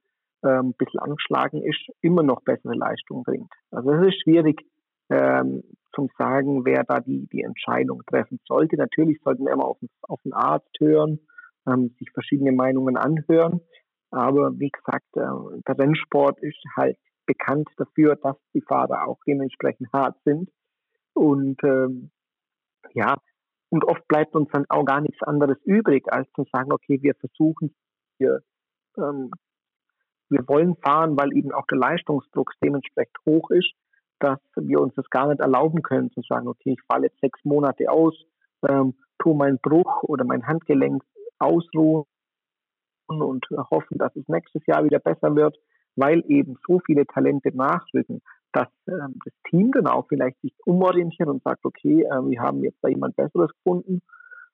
ähm, 0.45 0.69
ein 0.69 0.75
bisschen 0.75 1.01
angeschlagen 1.01 1.63
ist, 1.63 1.89
immer 2.03 2.23
noch 2.23 2.43
bessere 2.43 2.75
Leistung 2.75 3.23
bringt. 3.25 3.51
Also 3.71 3.91
es 3.93 4.09
ist 4.09 4.23
schwierig 4.23 4.61
ähm, 5.11 5.63
zum 5.95 6.09
sagen, 6.19 6.65
wer 6.65 6.85
da 6.85 7.01
die, 7.01 7.27
die 7.33 7.43
Entscheidung 7.43 8.03
treffen 8.07 8.39
sollte. 8.47 8.77
Natürlich 8.77 9.19
sollten 9.23 9.45
wir 9.45 9.53
immer 9.53 9.67
auf, 9.67 9.79
auf 10.03 10.21
den 10.23 10.33
Arzt 10.33 10.71
hören, 10.79 11.21
ähm, 11.67 11.95
sich 11.99 12.11
verschiedene 12.13 12.53
Meinungen 12.53 12.97
anhören. 12.97 13.61
Aber 14.11 14.59
wie 14.59 14.71
gesagt, 14.71 15.07
äh, 15.17 15.61
der 15.67 15.79
Rennsport 15.79 16.41
ist 16.41 16.63
halt 16.77 16.97
bekannt 17.27 17.69
dafür, 17.77 18.17
dass 18.17 18.37
die 18.53 18.61
Fahrer 18.61 19.09
auch 19.09 19.19
dementsprechend 19.27 19.93
hart 19.93 20.17
sind. 20.25 20.51
Und 21.15 21.63
ähm, 21.65 22.11
ja, 22.93 23.17
und 23.75 23.85
oft 23.87 24.07
bleibt 24.07 24.37
uns 24.37 24.49
dann 24.53 24.67
auch 24.69 24.85
gar 24.85 25.01
nichts 25.01 25.21
anderes 25.25 25.59
übrig, 25.65 26.05
als 26.07 26.31
zu 26.35 26.45
sagen, 26.53 26.73
okay, 26.73 27.03
wir 27.03 27.17
versuchen, 27.17 27.75
wir, 28.19 28.41
ähm, 28.97 29.33
wir 30.31 30.47
wollen 30.47 30.77
fahren, 30.77 31.17
weil 31.17 31.37
eben 31.37 31.51
auch 31.51 31.67
der 31.67 31.79
Leistungsdruck 31.79 32.53
dementsprechend 32.63 33.17
hoch 33.27 33.51
ist, 33.51 33.73
dass 34.21 34.39
wir 34.55 34.81
uns 34.81 34.95
das 34.95 35.11
gar 35.11 35.27
nicht 35.27 35.41
erlauben 35.41 35.83
können, 35.83 36.13
zu 36.13 36.23
sagen, 36.23 36.47
okay, 36.47 36.77
ich 36.79 36.83
falle 36.87 37.07
jetzt 37.07 37.19
sechs 37.21 37.41
Monate 37.43 37.91
aus, 37.91 38.15
ähm, 38.69 38.95
tue 39.19 39.35
meinen 39.35 39.59
Bruch 39.59 40.05
oder 40.05 40.25
mein 40.25 40.47
Handgelenk 40.47 41.03
ausruhen 41.41 42.05
und 43.09 43.45
hoffen, 43.73 43.99
dass 43.99 44.15
es 44.15 44.29
nächstes 44.29 44.65
Jahr 44.67 44.85
wieder 44.85 45.01
besser 45.01 45.35
wird, 45.35 45.59
weil 45.97 46.23
eben 46.29 46.57
so 46.65 46.81
viele 46.87 47.07
Talente 47.07 47.51
nachrücken 47.57 48.23
dass 48.55 48.69
ähm, 48.87 49.19
das 49.25 49.35
Team 49.51 49.73
dann 49.73 49.87
auch 49.87 50.07
vielleicht 50.09 50.41
sich 50.41 50.55
umorientiert 50.65 51.29
und 51.29 51.43
sagt, 51.43 51.65
okay, 51.65 52.03
äh, 52.03 52.31
wir 52.31 52.41
haben 52.41 52.63
jetzt 52.63 52.79
da 52.83 52.89
jemand 52.89 53.17
Besseres 53.17 53.51
gefunden. 53.53 54.01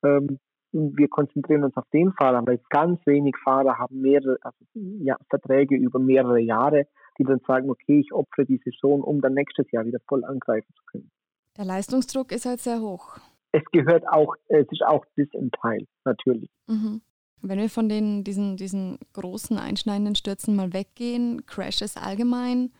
Ähm, 0.02 0.38
wir 0.72 1.08
konzentrieren 1.08 1.64
uns 1.64 1.76
auf 1.76 1.84
den 1.92 2.12
Fahrer, 2.12 2.46
weil 2.46 2.60
ganz 2.70 3.00
wenig 3.04 3.36
Fahrer 3.44 3.78
haben 3.78 4.00
mehrere 4.00 4.38
also, 4.42 4.56
ja, 4.74 5.16
Verträge 5.28 5.76
über 5.76 5.98
mehrere 5.98 6.40
Jahre, 6.40 6.86
die 7.18 7.24
dann 7.24 7.40
sagen, 7.46 7.68
okay, 7.70 8.00
ich 8.00 8.12
opfere 8.12 8.46
die 8.46 8.60
Saison, 8.64 9.02
um 9.02 9.20
dann 9.20 9.34
nächstes 9.34 9.70
Jahr 9.72 9.84
wieder 9.84 9.98
voll 10.08 10.24
angreifen 10.24 10.72
zu 10.76 10.82
können. 10.86 11.10
Der 11.56 11.64
Leistungsdruck 11.64 12.32
ist 12.32 12.46
halt 12.46 12.60
sehr 12.60 12.80
hoch. 12.80 13.18
Es 13.52 13.64
gehört 13.72 14.08
auch, 14.08 14.34
es 14.46 14.66
ist 14.70 14.82
auch 14.86 15.04
das 15.16 15.26
im 15.32 15.50
Teil, 15.50 15.86
natürlich. 16.04 16.48
Mhm. 16.68 17.02
Wenn 17.42 17.58
wir 17.58 17.68
von 17.68 17.88
den, 17.88 18.22
diesen, 18.22 18.56
diesen 18.56 18.98
großen 19.12 19.58
einschneidenden 19.58 20.14
Stürzen 20.14 20.54
mal 20.54 20.72
weggehen, 20.72 21.44
Crashes 21.46 21.96
allgemein, 21.96 22.70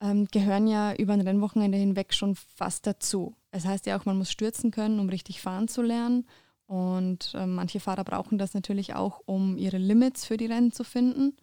ähm, 0.00 0.26
gehören 0.26 0.66
ja 0.66 0.94
über 0.94 1.12
ein 1.12 1.20
Rennwochenende 1.20 1.78
hinweg 1.78 2.14
schon 2.14 2.34
fast 2.34 2.86
dazu. 2.86 3.34
Es 3.50 3.66
heißt 3.66 3.86
ja 3.86 3.98
auch, 3.98 4.04
man 4.04 4.18
muss 4.18 4.30
stürzen 4.30 4.70
können, 4.70 4.98
um 5.00 5.08
richtig 5.08 5.40
fahren 5.40 5.68
zu 5.68 5.82
lernen. 5.82 6.26
Und 6.66 7.34
äh, 7.34 7.46
manche 7.46 7.80
Fahrer 7.80 8.04
brauchen 8.04 8.38
das 8.38 8.54
natürlich 8.54 8.94
auch, 8.94 9.20
um 9.26 9.56
ihre 9.56 9.78
Limits 9.78 10.26
für 10.26 10.36
die 10.36 10.46
Rennen 10.46 10.72
zu 10.72 10.82
finden. 10.82 11.36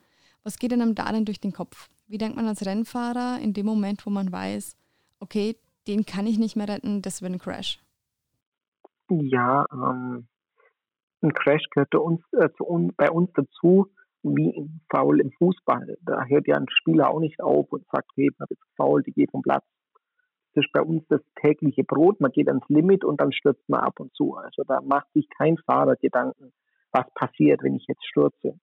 Was 0.43 0.57
geht 0.57 0.71
denn 0.71 0.81
einem 0.81 0.95
da 0.95 1.11
denn 1.11 1.25
durch 1.25 1.39
den 1.39 1.53
Kopf? 1.53 1.89
Wie 2.07 2.17
denkt 2.17 2.35
man 2.35 2.47
als 2.47 2.65
Rennfahrer 2.65 3.39
in 3.39 3.53
dem 3.53 3.65
Moment, 3.65 4.05
wo 4.05 4.09
man 4.09 4.31
weiß, 4.31 4.75
okay, 5.19 5.55
den 5.87 6.05
kann 6.05 6.27
ich 6.27 6.37
nicht 6.37 6.55
mehr 6.55 6.67
retten, 6.67 7.01
das 7.01 7.21
wird 7.21 7.33
ein 7.33 7.39
Crash? 7.39 7.79
Ja, 9.09 9.65
ähm, 9.71 10.27
ein 11.21 11.33
Crash 11.33 11.63
gehört 11.71 11.93
uns, 11.95 12.21
äh, 12.33 12.49
uns, 12.59 12.93
bei 12.95 13.09
uns 13.09 13.29
dazu, 13.33 13.87
wie 14.23 14.49
im 14.55 14.81
Foul 14.89 15.19
im 15.19 15.31
Fußball. 15.31 15.97
Da 16.01 16.25
hört 16.25 16.47
ja 16.47 16.55
ein 16.55 16.67
Spieler 16.69 17.09
auch 17.09 17.19
nicht 17.19 17.41
auf 17.41 17.71
und 17.71 17.85
sagt, 17.91 18.09
hey, 18.15 18.29
man 18.37 18.47
ist 18.49 18.61
faul, 18.77 19.03
die 19.03 19.13
geht 19.13 19.31
vom 19.31 19.41
Platz. 19.41 19.65
Das 20.53 20.65
ist 20.65 20.73
bei 20.73 20.81
uns 20.81 21.03
das 21.07 21.21
tägliche 21.41 21.83
Brot. 21.83 22.19
Man 22.19 22.31
geht 22.31 22.47
ans 22.47 22.67
Limit 22.67 23.05
und 23.05 23.21
dann 23.21 23.31
stürzt 23.31 23.67
man 23.69 23.81
ab 23.81 23.99
und 23.99 24.13
zu. 24.15 24.35
Also 24.35 24.63
da 24.67 24.81
macht 24.81 25.11
sich 25.13 25.27
kein 25.37 25.57
Fahrer 25.57 25.95
Gedanken, 25.95 26.51
was 26.91 27.05
passiert, 27.15 27.63
wenn 27.63 27.75
ich 27.75 27.85
jetzt 27.87 28.05
stürze. 28.05 28.59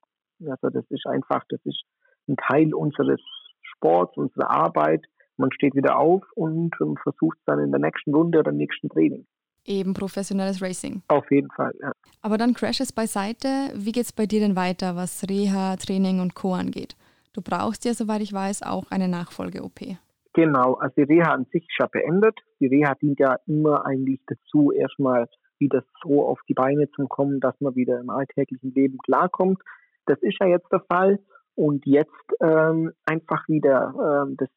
Also 0.46 0.68
das 0.68 0.84
ist 0.90 1.06
einfach, 1.06 1.42
das 1.48 1.60
ist 1.64 1.82
ein 2.28 2.36
Teil 2.36 2.74
unseres 2.74 3.20
Sports, 3.62 4.16
unserer 4.16 4.50
Arbeit. 4.50 5.06
Man 5.36 5.50
steht 5.52 5.74
wieder 5.74 5.98
auf 5.98 6.24
und 6.34 6.74
versucht 6.76 7.38
es 7.38 7.44
dann 7.46 7.60
in 7.60 7.70
der 7.70 7.80
nächsten 7.80 8.14
Runde 8.14 8.40
oder 8.40 8.52
nächsten 8.52 8.88
Training 8.88 9.26
eben 9.68 9.94
professionelles 9.94 10.62
Racing. 10.62 11.02
Auf 11.08 11.30
jeden 11.30 11.50
Fall, 11.50 11.72
ja. 11.80 11.92
Aber 12.22 12.38
dann 12.38 12.54
Crashes 12.54 12.92
beiseite. 12.92 13.48
Wie 13.74 13.92
geht 13.92 14.04
es 14.04 14.12
bei 14.12 14.26
dir 14.26 14.40
denn 14.40 14.56
weiter, 14.56 14.96
was 14.96 15.24
Reha, 15.28 15.76
Training 15.76 16.20
und 16.20 16.34
Co. 16.34 16.54
angeht? 16.54 16.96
Du 17.32 17.42
brauchst 17.42 17.84
ja, 17.84 17.94
soweit 17.94 18.22
ich 18.22 18.32
weiß, 18.32 18.62
auch 18.62 18.90
eine 18.90 19.08
Nachfolge-OP. 19.08 19.96
Genau, 20.32 20.74
also 20.74 20.94
die 20.96 21.02
Reha 21.02 21.32
an 21.32 21.46
sich 21.52 21.62
ist 21.62 21.76
ja 21.78 21.86
beendet. 21.86 22.38
Die 22.60 22.66
Reha 22.66 22.94
dient 22.94 23.18
ja 23.20 23.36
immer 23.46 23.86
eigentlich 23.86 24.20
dazu, 24.26 24.72
erstmal 24.72 25.28
wieder 25.58 25.84
so 26.02 26.26
auf 26.26 26.40
die 26.48 26.54
Beine 26.54 26.90
zu 26.90 27.06
kommen, 27.06 27.40
dass 27.40 27.54
man 27.60 27.74
wieder 27.74 28.00
im 28.00 28.10
alltäglichen 28.10 28.72
Leben 28.74 28.98
klarkommt. 28.98 29.60
Das 30.06 30.18
ist 30.22 30.36
ja 30.40 30.46
jetzt 30.46 30.70
der 30.72 30.80
Fall. 30.80 31.18
Und 31.54 31.86
jetzt 31.86 32.12
ähm, 32.40 32.92
einfach 33.04 33.48
wieder 33.48 34.24
ähm, 34.26 34.36
das 34.36 34.48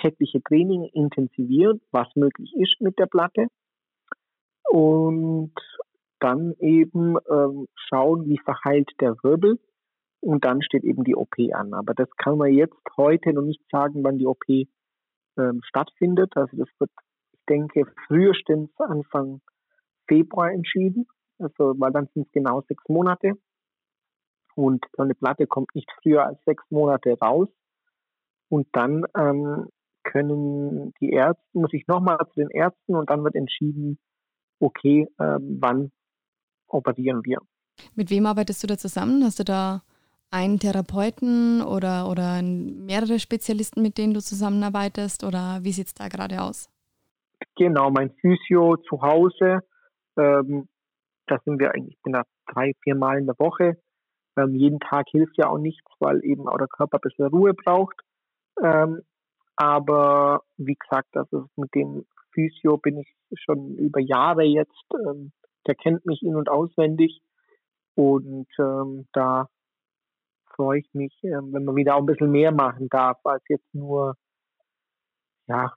tägliche 0.00 0.42
Training 0.42 0.84
intensivieren, 0.92 1.80
was 1.92 2.08
möglich 2.16 2.52
ist 2.56 2.80
mit 2.80 2.98
der 2.98 3.06
Platte 3.06 3.46
und 4.70 5.52
dann 6.20 6.54
eben 6.60 7.16
ähm, 7.28 7.66
schauen, 7.74 8.28
wie 8.28 8.38
verheilt 8.38 8.90
der 9.00 9.16
Wirbel 9.22 9.58
und 10.20 10.44
dann 10.44 10.62
steht 10.62 10.84
eben 10.84 11.02
die 11.02 11.16
OP 11.16 11.34
an. 11.52 11.74
Aber 11.74 11.92
das 11.94 12.08
kann 12.18 12.38
man 12.38 12.52
jetzt 12.52 12.76
heute 12.96 13.32
noch 13.32 13.42
nicht 13.42 13.62
sagen, 13.70 14.04
wann 14.04 14.18
die 14.18 14.26
OP 14.26 14.44
ähm, 14.48 15.60
stattfindet. 15.64 16.36
Also 16.36 16.56
das 16.56 16.68
wird, 16.78 16.90
ich 17.32 17.40
denke, 17.48 17.84
frühestens 18.06 18.70
Anfang 18.78 19.40
Februar 20.06 20.52
entschieden. 20.52 21.08
Also 21.38 21.74
weil 21.78 21.90
dann 21.90 22.08
sind 22.14 22.26
es 22.26 22.32
genau 22.32 22.60
sechs 22.68 22.84
Monate 22.88 23.32
und 24.54 24.84
so 24.96 25.02
eine 25.02 25.14
Platte 25.14 25.46
kommt 25.46 25.74
nicht 25.74 25.90
früher 26.02 26.26
als 26.26 26.38
sechs 26.44 26.62
Monate 26.70 27.18
raus. 27.18 27.48
Und 28.48 28.68
dann 28.72 29.04
ähm, 29.16 29.68
können 30.04 30.92
die 31.00 31.10
Ärzte, 31.10 31.42
muss 31.54 31.72
ich 31.72 31.86
nochmal 31.86 32.18
zu 32.32 32.40
den 32.40 32.50
Ärzten 32.50 32.94
und 32.94 33.10
dann 33.10 33.24
wird 33.24 33.34
entschieden, 33.34 33.98
okay, 34.60 35.08
äh, 35.18 35.38
wann 35.40 35.90
operieren 36.68 37.24
wir. 37.24 37.38
Mit 37.94 38.10
wem 38.10 38.26
arbeitest 38.26 38.62
du 38.62 38.66
da 38.66 38.76
zusammen? 38.76 39.24
Hast 39.24 39.38
du 39.40 39.44
da 39.44 39.82
einen 40.30 40.58
Therapeuten 40.58 41.62
oder, 41.62 42.08
oder 42.08 42.40
mehrere 42.42 43.18
Spezialisten, 43.18 43.82
mit 43.82 43.98
denen 43.98 44.14
du 44.14 44.20
zusammenarbeitest? 44.20 45.24
Oder 45.24 45.60
wie 45.62 45.72
sieht 45.72 45.88
es 45.88 45.94
da 45.94 46.08
gerade 46.08 46.42
aus? 46.42 46.70
Genau, 47.56 47.90
mein 47.90 48.10
Physio 48.20 48.76
zu 48.76 49.02
Hause. 49.02 49.60
Ähm, 50.16 50.68
da 51.26 51.38
sind 51.44 51.58
wir 51.58 51.72
eigentlich, 51.72 51.96
ich 51.96 52.02
bin 52.02 52.12
da 52.12 52.22
drei, 52.52 52.74
vier 52.82 52.94
Mal 52.94 53.18
in 53.18 53.26
der 53.26 53.38
Woche. 53.38 53.80
Ähm, 54.36 54.54
jeden 54.54 54.78
Tag 54.78 55.06
hilft 55.10 55.36
ja 55.38 55.48
auch 55.48 55.58
nichts, 55.58 55.90
weil 55.98 56.24
eben 56.24 56.48
auch 56.48 56.58
der 56.58 56.68
Körper 56.68 56.98
ein 56.98 57.02
bisschen 57.02 57.26
Ruhe 57.26 57.54
braucht. 57.54 57.96
Ähm, 58.62 59.02
aber 59.56 60.42
wie 60.56 60.74
gesagt, 60.74 61.16
also 61.16 61.46
mit 61.56 61.74
dem 61.74 62.06
Physio 62.32 62.76
bin 62.76 62.98
ich 62.98 63.14
schon 63.44 63.76
über 63.76 64.00
Jahre 64.00 64.44
jetzt. 64.44 64.86
Ähm, 64.94 65.32
der 65.66 65.74
kennt 65.74 66.06
mich 66.06 66.22
in- 66.22 66.36
und 66.36 66.48
auswendig. 66.48 67.20
Und 67.94 68.48
ähm, 68.58 69.06
da 69.12 69.48
freue 70.54 70.80
ich 70.80 70.88
mich, 70.92 71.12
ähm, 71.22 71.52
wenn 71.52 71.64
man 71.64 71.76
wieder 71.76 71.96
auch 71.96 72.00
ein 72.00 72.06
bisschen 72.06 72.30
mehr 72.30 72.52
machen 72.52 72.88
darf, 72.88 73.18
als 73.24 73.42
jetzt 73.48 73.74
nur 73.74 74.16
ja, 75.48 75.72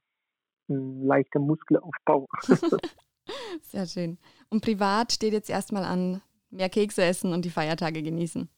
ein 0.69 1.05
leichter 1.05 1.39
Muskelaufbau. 1.39 2.27
Sehr 3.61 3.85
schön. 3.85 4.17
Und 4.49 4.63
privat 4.63 5.11
steht 5.11 5.33
jetzt 5.33 5.49
erstmal 5.49 5.83
an, 5.83 6.21
mehr 6.49 6.69
Kekse 6.69 7.03
essen 7.03 7.33
und 7.33 7.45
die 7.45 7.49
Feiertage 7.49 8.03
genießen. 8.03 8.49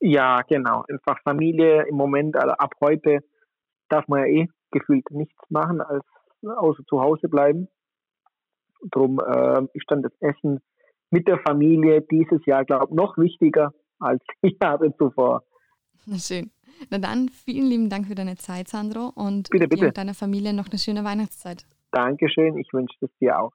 Ja, 0.00 0.42
genau. 0.42 0.84
Einfach 0.88 1.20
Familie 1.22 1.86
im 1.88 1.96
Moment, 1.96 2.36
also 2.36 2.52
ab 2.52 2.72
heute 2.80 3.20
darf 3.88 4.06
man 4.08 4.20
ja 4.20 4.26
eh 4.26 4.48
gefühlt 4.70 5.10
nichts 5.10 5.42
machen 5.50 5.80
als 5.80 6.04
außer 6.42 6.84
zu 6.88 7.00
Hause 7.00 7.28
bleiben. 7.28 7.68
Darum 8.90 9.20
äh, 9.20 9.62
ist 9.74 9.84
dann 9.88 10.02
das 10.02 10.12
Essen 10.20 10.60
mit 11.10 11.28
der 11.28 11.38
Familie 11.38 12.02
dieses 12.02 12.44
Jahr, 12.46 12.64
glaube 12.64 12.86
ich, 12.90 12.94
noch 12.94 13.18
wichtiger 13.18 13.72
als 13.98 14.22
die 14.42 14.56
Jahre 14.62 14.94
zuvor. 14.96 15.42
Na 16.06 16.16
schön. 16.18 16.50
Na 16.88 16.98
dann, 16.98 17.28
vielen 17.28 17.66
lieben 17.66 17.90
Dank 17.90 18.06
für 18.06 18.14
deine 18.14 18.36
Zeit, 18.36 18.68
Sandro, 18.68 19.12
und 19.14 19.50
bitte, 19.50 19.68
bitte. 19.68 19.80
dir 19.80 19.88
und 19.88 19.98
deiner 19.98 20.14
Familie 20.14 20.54
noch 20.54 20.68
eine 20.68 20.78
schöne 20.78 21.04
Weihnachtszeit. 21.04 21.66
Dankeschön, 21.92 22.56
ich 22.56 22.72
wünsche 22.72 22.96
es 23.02 23.10
dir 23.20 23.38
auch. 23.38 23.52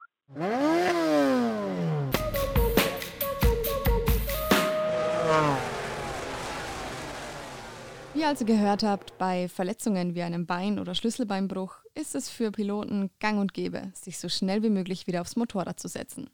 Wie 8.14 8.20
ihr 8.20 8.28
also 8.28 8.44
gehört 8.44 8.82
habt, 8.82 9.18
bei 9.18 9.48
Verletzungen 9.48 10.14
wie 10.14 10.22
einem 10.22 10.46
Bein- 10.46 10.78
oder 10.78 10.94
Schlüsselbeinbruch 10.94 11.85
ist 11.96 12.14
es 12.14 12.28
für 12.28 12.52
Piloten 12.52 13.10
gang 13.20 13.40
und 13.40 13.54
gäbe, 13.54 13.90
sich 13.94 14.18
so 14.18 14.28
schnell 14.28 14.62
wie 14.62 14.70
möglich 14.70 15.06
wieder 15.06 15.22
aufs 15.22 15.36
Motorrad 15.36 15.80
zu 15.80 15.88
setzen. 15.88 16.30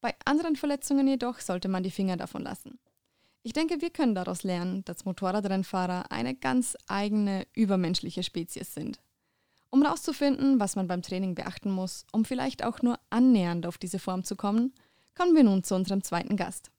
Bei 0.00 0.14
anderen 0.24 0.54
Verletzungen 0.54 1.08
jedoch 1.08 1.40
sollte 1.40 1.68
man 1.68 1.82
die 1.82 1.90
Finger 1.90 2.16
davon 2.16 2.42
lassen. 2.42 2.78
Ich 3.42 3.52
denke, 3.52 3.80
wir 3.80 3.90
können 3.90 4.14
daraus 4.14 4.42
lernen, 4.42 4.84
dass 4.84 5.04
Motorradrennfahrer 5.04 6.12
eine 6.12 6.34
ganz 6.34 6.76
eigene 6.86 7.46
übermenschliche 7.54 8.22
Spezies 8.22 8.74
sind. 8.74 9.00
Um 9.70 9.82
herauszufinden, 9.82 10.60
was 10.60 10.76
man 10.76 10.86
beim 10.86 11.02
Training 11.02 11.34
beachten 11.34 11.70
muss, 11.70 12.04
um 12.12 12.24
vielleicht 12.24 12.62
auch 12.64 12.82
nur 12.82 12.98
annähernd 13.10 13.66
auf 13.66 13.78
diese 13.78 13.98
Form 13.98 14.24
zu 14.24 14.36
kommen, 14.36 14.74
kommen 15.14 15.34
wir 15.34 15.44
nun 15.44 15.64
zu 15.64 15.74
unserem 15.74 16.02
zweiten 16.02 16.36
Gast. 16.36 16.70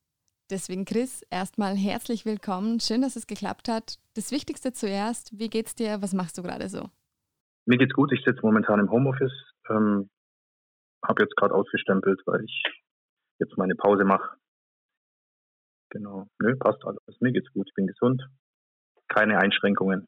Deswegen, 0.49 0.85
Chris, 0.85 1.23
erstmal 1.29 1.75
herzlich 1.75 2.25
willkommen. 2.25 2.79
Schön, 2.79 3.01
dass 3.01 3.15
es 3.15 3.27
geklappt 3.27 3.69
hat. 3.69 3.99
Das 4.15 4.31
Wichtigste 4.31 4.73
zuerst, 4.73 5.37
wie 5.37 5.49
geht's 5.49 5.75
dir? 5.75 6.01
Was 6.01 6.13
machst 6.13 6.37
du 6.37 6.43
gerade 6.43 6.69
so? 6.69 6.89
Mir 7.69 7.77
geht's 7.77 7.93
gut. 7.93 8.11
Ich 8.11 8.23
sitze 8.25 8.41
momentan 8.41 8.79
im 8.79 8.89
Homeoffice. 8.89 9.53
Ähm, 9.69 10.09
habe 11.05 11.21
jetzt 11.21 11.35
gerade 11.35 11.53
ausgestempelt, 11.53 12.19
weil 12.25 12.43
ich 12.43 12.63
jetzt 13.37 13.55
meine 13.59 13.75
Pause 13.75 14.05
mache. 14.05 14.27
Genau. 15.91 16.25
Nö, 16.39 16.55
passt 16.57 16.83
alles. 16.83 16.99
Mir 17.19 17.31
geht's 17.31 17.51
gut. 17.53 17.67
Ich 17.69 17.75
bin 17.75 17.85
gesund. 17.85 18.27
Keine 19.07 19.37
Einschränkungen. 19.37 20.07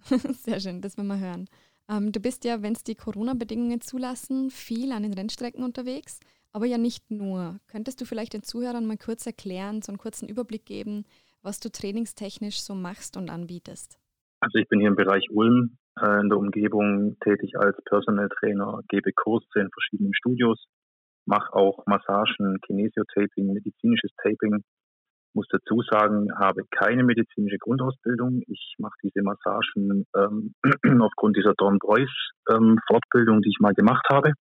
Sehr 0.02 0.58
schön, 0.58 0.80
das 0.80 0.98
wollen 0.98 1.06
wir 1.06 1.20
hören. 1.20 1.48
Ähm, 1.88 2.10
du 2.10 2.18
bist 2.18 2.44
ja, 2.44 2.60
wenn 2.60 2.72
es 2.72 2.82
die 2.82 2.96
Corona-Bedingungen 2.96 3.80
zulassen, 3.80 4.50
viel 4.50 4.90
an 4.90 5.04
den 5.04 5.14
Rennstrecken 5.14 5.62
unterwegs. 5.62 6.18
Aber 6.50 6.66
ja 6.66 6.76
nicht 6.76 7.08
nur. 7.08 7.60
Könntest 7.68 8.00
du 8.00 8.04
vielleicht 8.04 8.32
den 8.32 8.42
Zuhörern 8.42 8.86
mal 8.86 8.98
kurz 8.98 9.26
erklären, 9.26 9.80
so 9.80 9.92
einen 9.92 9.98
kurzen 9.98 10.28
Überblick 10.28 10.66
geben, 10.66 11.04
was 11.42 11.60
du 11.60 11.70
trainingstechnisch 11.70 12.62
so 12.62 12.74
machst 12.74 13.16
und 13.16 13.30
anbietest? 13.30 14.00
Also 14.40 14.58
ich 14.58 14.66
bin 14.68 14.80
hier 14.80 14.88
im 14.88 14.96
Bereich 14.96 15.30
Ulm 15.30 15.78
in 16.00 16.28
der 16.28 16.38
Umgebung 16.38 17.16
tätig 17.20 17.58
als 17.58 17.76
Personal 17.84 18.28
Trainer, 18.28 18.80
gebe 18.88 19.12
Kurse 19.12 19.46
in 19.54 19.70
verschiedenen 19.70 20.14
Studios, 20.14 20.62
mache 21.26 21.52
auch 21.54 21.84
Massagen, 21.86 22.60
Kinesiotaping, 22.60 23.52
medizinisches 23.52 24.10
Taping. 24.22 24.62
Muss 25.34 25.46
dazu 25.50 25.82
sagen, 25.90 26.28
habe 26.38 26.62
keine 26.70 27.04
medizinische 27.04 27.58
Grundausbildung. 27.58 28.42
Ich 28.46 28.74
mache 28.78 28.96
diese 29.02 29.22
Massagen 29.22 30.06
ähm, 30.16 30.54
aufgrund 31.02 31.36
dieser 31.36 31.52
Dorn-Preuß-Fortbildung, 31.56 33.36
ähm, 33.36 33.42
die 33.42 33.50
ich 33.50 33.60
mal 33.60 33.74
gemacht 33.74 34.06
habe. 34.10 34.32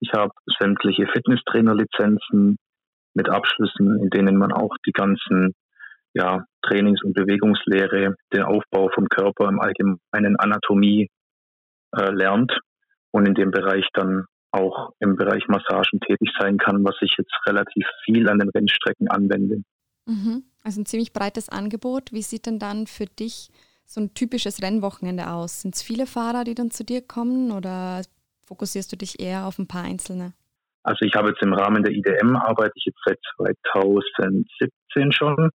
Ich 0.00 0.12
habe 0.12 0.32
sämtliche 0.60 1.06
Fitnesstrainerlizenzen 1.06 2.56
mit 3.14 3.28
Abschlüssen, 3.28 4.00
in 4.02 4.10
denen 4.10 4.36
man 4.36 4.52
auch 4.52 4.74
die 4.86 4.92
ganzen 4.92 5.54
ja, 6.14 6.44
Trainings- 6.62 7.02
und 7.02 7.12
Bewegungslehre, 7.12 8.14
den 8.32 8.42
Aufbau 8.42 8.88
vom 8.94 9.08
Körper 9.08 9.48
im 9.48 9.60
Allgemeinen, 9.60 10.36
Anatomie 10.38 11.08
äh, 11.96 12.10
lernt 12.10 12.52
und 13.10 13.26
in 13.26 13.34
dem 13.34 13.50
Bereich 13.50 13.86
dann 13.92 14.24
auch 14.52 14.92
im 15.00 15.16
Bereich 15.16 15.46
Massagen 15.48 16.00
tätig 16.00 16.30
sein 16.38 16.58
kann, 16.58 16.84
was 16.84 16.94
ich 17.00 17.14
jetzt 17.18 17.34
relativ 17.46 17.86
viel 18.04 18.28
an 18.28 18.38
den 18.38 18.48
Rennstrecken 18.50 19.08
anwende. 19.08 19.62
Mhm. 20.06 20.44
Also 20.62 20.80
ein 20.80 20.86
ziemlich 20.86 21.12
breites 21.12 21.48
Angebot. 21.48 22.12
Wie 22.12 22.22
sieht 22.22 22.46
denn 22.46 22.58
dann 22.58 22.86
für 22.86 23.06
dich 23.06 23.50
so 23.84 24.00
ein 24.00 24.14
typisches 24.14 24.62
Rennwochenende 24.62 25.30
aus? 25.30 25.62
Sind 25.62 25.74
es 25.74 25.82
viele 25.82 26.06
Fahrer, 26.06 26.44
die 26.44 26.54
dann 26.54 26.70
zu 26.70 26.84
dir 26.84 27.02
kommen 27.02 27.50
oder 27.50 28.02
fokussierst 28.46 28.92
du 28.92 28.96
dich 28.96 29.20
eher 29.20 29.46
auf 29.46 29.58
ein 29.58 29.66
paar 29.66 29.82
einzelne? 29.82 30.32
Also 30.84 31.04
ich 31.04 31.14
habe 31.14 31.30
jetzt 31.30 31.42
im 31.42 31.54
Rahmen 31.54 31.82
der 31.82 31.92
IDM 31.92 32.36
arbeite 32.36 32.74
ich 32.76 32.84
jetzt 32.84 33.00
seit 33.38 33.58
2017 33.72 35.12
schon. 35.12 35.50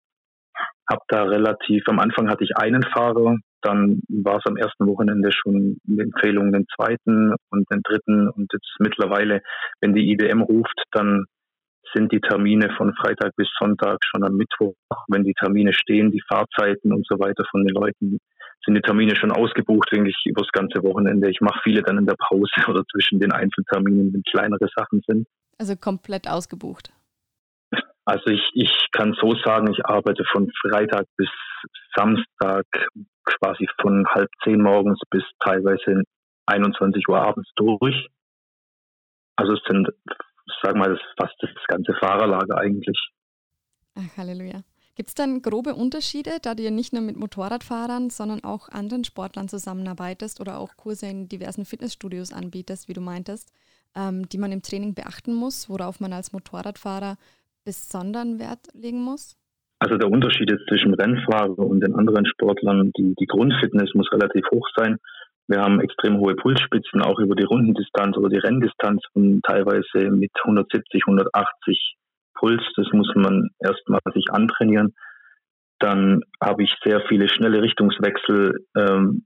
Habe 0.89 1.01
da 1.09 1.23
relativ, 1.23 1.83
am 1.87 1.99
Anfang 1.99 2.29
hatte 2.29 2.43
ich 2.43 2.55
einen 2.55 2.83
Fahrer, 2.83 3.37
dann 3.61 4.01
war 4.07 4.37
es 4.37 4.45
am 4.45 4.57
ersten 4.57 4.87
Wochenende 4.87 5.31
schon 5.31 5.77
eine 5.89 6.03
Empfehlung 6.03 6.51
den 6.51 6.65
zweiten 6.75 7.33
und 7.49 7.69
den 7.71 7.81
dritten 7.83 8.29
und 8.29 8.51
jetzt 8.53 8.75
mittlerweile, 8.79 9.41
wenn 9.81 9.93
die 9.93 10.11
IDM 10.11 10.41
ruft, 10.41 10.83
dann 10.91 11.25
sind 11.93 12.11
die 12.11 12.21
Termine 12.21 12.69
von 12.77 12.93
Freitag 12.95 13.35
bis 13.35 13.47
Sonntag 13.59 13.97
schon 14.03 14.23
am 14.23 14.35
Mittwoch, 14.35 14.75
wenn 15.07 15.23
die 15.23 15.33
Termine 15.33 15.73
stehen, 15.73 16.11
die 16.11 16.21
Fahrzeiten 16.27 16.93
und 16.93 17.05
so 17.07 17.17
weiter 17.19 17.43
von 17.49 17.65
den 17.65 17.73
Leuten 17.73 18.19
sind 18.65 18.75
die 18.75 18.81
Termine 18.81 19.15
schon 19.15 19.31
ausgebucht, 19.31 19.89
denke 19.91 20.09
ich, 20.09 20.17
über 20.25 20.41
das 20.41 20.51
ganze 20.51 20.83
Wochenende. 20.83 21.29
Ich 21.29 21.39
mache 21.41 21.59
viele 21.63 21.81
dann 21.81 21.97
in 21.97 22.05
der 22.05 22.15
Pause 22.17 22.51
oder 22.67 22.83
zwischen 22.91 23.19
den 23.19 23.31
Einzelterminen, 23.31 24.13
wenn 24.13 24.23
kleinere 24.23 24.67
Sachen 24.75 25.01
sind. 25.07 25.27
Also 25.57 25.75
komplett 25.75 26.27
ausgebucht. 26.27 26.91
Also 28.07 28.27
ich, 28.27 28.41
ich 28.53 28.71
kann 28.93 29.17
so 29.19 29.35
sagen, 29.43 29.69
ich 29.69 29.85
arbeite 29.85 30.23
von 30.31 30.49
Freitag 30.61 31.07
bis 31.17 31.27
Samstag 31.93 32.63
quasi 33.25 33.67
von 33.81 34.07
halb 34.07 34.29
zehn 34.45 34.61
morgens 34.61 34.97
bis 35.09 35.23
teilweise 35.39 36.03
21 36.45 37.05
Uhr 37.09 37.21
abends 37.21 37.49
durch. 37.57 38.07
Also 39.35 39.55
es 39.55 39.59
sind, 39.67 39.89
sag 40.63 40.77
mal, 40.77 40.97
fast 41.19 41.35
das 41.41 41.49
ganze 41.67 41.93
Fahrerlager 41.95 42.57
eigentlich. 42.57 42.97
Ach, 43.95 44.17
Halleluja. 44.17 44.63
Gibt 44.95 45.09
es 45.09 45.15
dann 45.15 45.41
grobe 45.41 45.75
Unterschiede, 45.75 46.37
da 46.41 46.55
du 46.55 46.63
ja 46.63 46.71
nicht 46.71 46.93
nur 46.93 47.01
mit 47.01 47.17
Motorradfahrern, 47.17 48.09
sondern 48.09 48.41
auch 48.45 48.69
anderen 48.69 49.03
Sportlern 49.03 49.49
zusammenarbeitest 49.49 50.39
oder 50.39 50.59
auch 50.59 50.77
Kurse 50.77 51.07
in 51.07 51.27
diversen 51.27 51.65
Fitnessstudios 51.65 52.31
anbietest, 52.31 52.87
wie 52.87 52.93
du 52.93 53.01
meintest, 53.01 53.51
ähm, 53.95 54.29
die 54.29 54.37
man 54.37 54.53
im 54.53 54.61
Training 54.61 54.93
beachten 54.93 55.35
muss, 55.35 55.69
worauf 55.69 55.99
man 55.99 56.13
als 56.13 56.31
Motorradfahrer 56.31 57.17
besonderen 57.67 58.39
Wert 58.39 58.63
legen 58.73 59.01
muss? 59.03 59.35
Also 59.79 59.97
der 59.97 60.09
Unterschied 60.09 60.49
ist 60.49 60.65
zwischen 60.69 60.93
Rennfahrern 60.93 61.67
und 61.71 61.81
den 61.81 61.95
anderen 61.95 62.25
Sportlern, 62.25 62.91
die, 62.97 63.13
die 63.19 63.25
Grundfitness 63.25 63.93
muss 63.93 64.11
relativ 64.13 64.45
hoch 64.51 64.67
sein. 64.75 64.97
Wir 65.47 65.59
haben 65.61 65.81
extrem 65.81 66.17
hohe 66.17 66.35
Pulsspitzen, 66.35 67.01
auch 67.01 67.19
über 67.19 67.35
die 67.35 67.43
Rundendistanz 67.43 68.17
oder 68.17 68.29
die 68.29 68.39
Renndistanz 68.39 69.03
und 69.13 69.43
teilweise 69.43 70.09
mit 70.09 70.31
170, 70.43 71.03
180 71.05 71.95
Puls, 72.35 72.63
das 72.75 72.87
muss 72.93 73.11
man 73.15 73.49
erstmal 73.59 73.99
sich 74.13 74.25
antrainieren. 74.31 74.95
Dann 75.79 76.21
habe 76.41 76.63
ich 76.63 76.73
sehr 76.83 77.01
viele 77.07 77.27
schnelle 77.29 77.61
Richtungswechsel 77.61 78.65
ähm, 78.77 79.25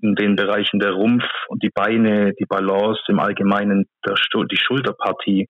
in 0.00 0.14
den 0.14 0.36
Bereichen 0.36 0.80
der 0.80 0.92
Rumpf 0.92 1.24
und 1.48 1.62
die 1.62 1.70
Beine, 1.70 2.32
die 2.38 2.46
Balance 2.46 3.02
im 3.08 3.20
Allgemeinen, 3.20 3.86
der, 4.06 4.14
die 4.50 4.56
Schulterpartie. 4.56 5.48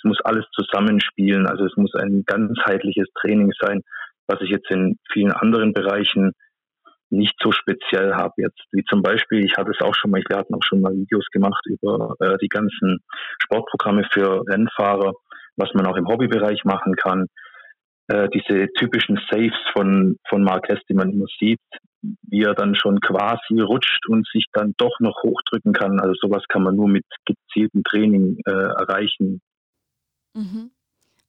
Es 0.00 0.04
muss 0.04 0.20
alles 0.24 0.46
zusammenspielen. 0.52 1.46
Also 1.46 1.64
es 1.64 1.76
muss 1.76 1.94
ein 1.94 2.24
ganzheitliches 2.24 3.08
Training 3.20 3.52
sein, 3.60 3.82
was 4.26 4.40
ich 4.40 4.50
jetzt 4.50 4.70
in 4.70 4.96
vielen 5.12 5.32
anderen 5.32 5.72
Bereichen 5.72 6.32
nicht 7.10 7.34
so 7.42 7.50
speziell 7.52 8.14
habe 8.14 8.34
jetzt. 8.36 8.60
Wie 8.72 8.84
zum 8.84 9.02
Beispiel, 9.02 9.44
ich 9.44 9.56
hatte 9.56 9.72
es 9.72 9.84
auch 9.84 9.94
schon 9.94 10.12
mal, 10.12 10.22
wir 10.28 10.36
hatten 10.36 10.54
auch 10.54 10.62
schon 10.62 10.80
mal 10.80 10.92
Videos 10.92 11.26
gemacht 11.32 11.60
über 11.66 12.14
äh, 12.20 12.38
die 12.40 12.48
ganzen 12.48 13.00
Sportprogramme 13.42 14.06
für 14.12 14.42
Rennfahrer 14.48 15.12
was 15.60 15.72
man 15.74 15.86
auch 15.86 15.96
im 15.96 16.08
Hobbybereich 16.08 16.64
machen 16.64 16.96
kann. 16.96 17.26
Äh, 18.08 18.28
diese 18.30 18.68
typischen 18.72 19.20
Saves 19.30 19.56
von, 19.72 20.16
von 20.28 20.42
Marquez, 20.42 20.80
die 20.88 20.94
man 20.94 21.10
immer 21.10 21.26
sieht, 21.38 21.60
wie 22.02 22.42
er 22.42 22.54
dann 22.54 22.74
schon 22.74 22.98
quasi 23.00 23.60
rutscht 23.60 24.08
und 24.08 24.26
sich 24.32 24.46
dann 24.52 24.74
doch 24.78 24.98
noch 25.00 25.22
hochdrücken 25.22 25.72
kann. 25.72 26.00
Also 26.00 26.14
sowas 26.20 26.42
kann 26.48 26.62
man 26.62 26.76
nur 26.76 26.88
mit 26.88 27.04
gezieltem 27.26 27.84
Training 27.84 28.38
äh, 28.46 28.50
erreichen. 28.50 29.40
Mhm. 30.34 30.70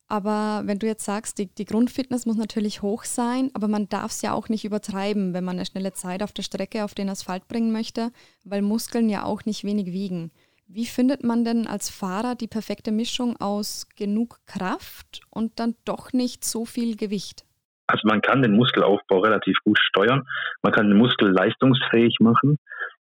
Aber 0.08 0.64
wenn 0.66 0.78
du 0.78 0.88
jetzt 0.88 1.06
sagst, 1.06 1.38
die, 1.38 1.48
die 1.48 1.64
Grundfitness 1.64 2.26
muss 2.26 2.36
natürlich 2.36 2.82
hoch 2.82 3.06
sein, 3.06 3.50
aber 3.54 3.70
man 3.70 3.88
darf 3.88 4.12
es 4.12 4.22
ja 4.22 4.34
auch 4.34 4.50
nicht 4.50 4.66
übertreiben, 4.66 5.34
wenn 5.34 5.46
man 5.46 5.56
eine 5.56 5.66
schnelle 5.66 5.94
Zeit 5.94 6.22
auf 6.22 6.34
der 6.34 6.44
Strecke 6.44 6.84
auf 6.84 6.94
den 6.94 7.10
Asphalt 7.10 7.48
bringen 7.48 7.72
möchte, 7.72 8.12
weil 8.44 8.62
Muskeln 8.62 9.08
ja 9.10 9.24
auch 9.24 9.46
nicht 9.46 9.64
wenig 9.64 9.88
wiegen. 9.88 10.32
Wie 10.68 10.86
findet 10.86 11.24
man 11.24 11.44
denn 11.44 11.68
als 11.68 11.90
Fahrer 11.90 12.36
die 12.36 12.48
perfekte 12.48 12.92
Mischung 12.92 13.36
aus 13.40 13.88
genug 13.98 14.40
Kraft 14.46 15.22
und 15.30 15.60
dann 15.60 15.76
doch 15.86 16.14
nicht 16.14 16.46
so 16.46 16.66
viel 16.66 16.96
Gewicht? 16.96 17.46
Also 17.88 18.08
man 18.08 18.22
kann 18.22 18.42
den 18.42 18.56
Muskelaufbau 18.56 19.20
relativ 19.20 19.58
gut 19.66 19.78
steuern. 19.80 20.24
Man 20.62 20.72
kann 20.72 20.88
den 20.88 20.98
Muskel 20.98 21.30
leistungsfähig 21.30 22.18
machen. 22.22 22.58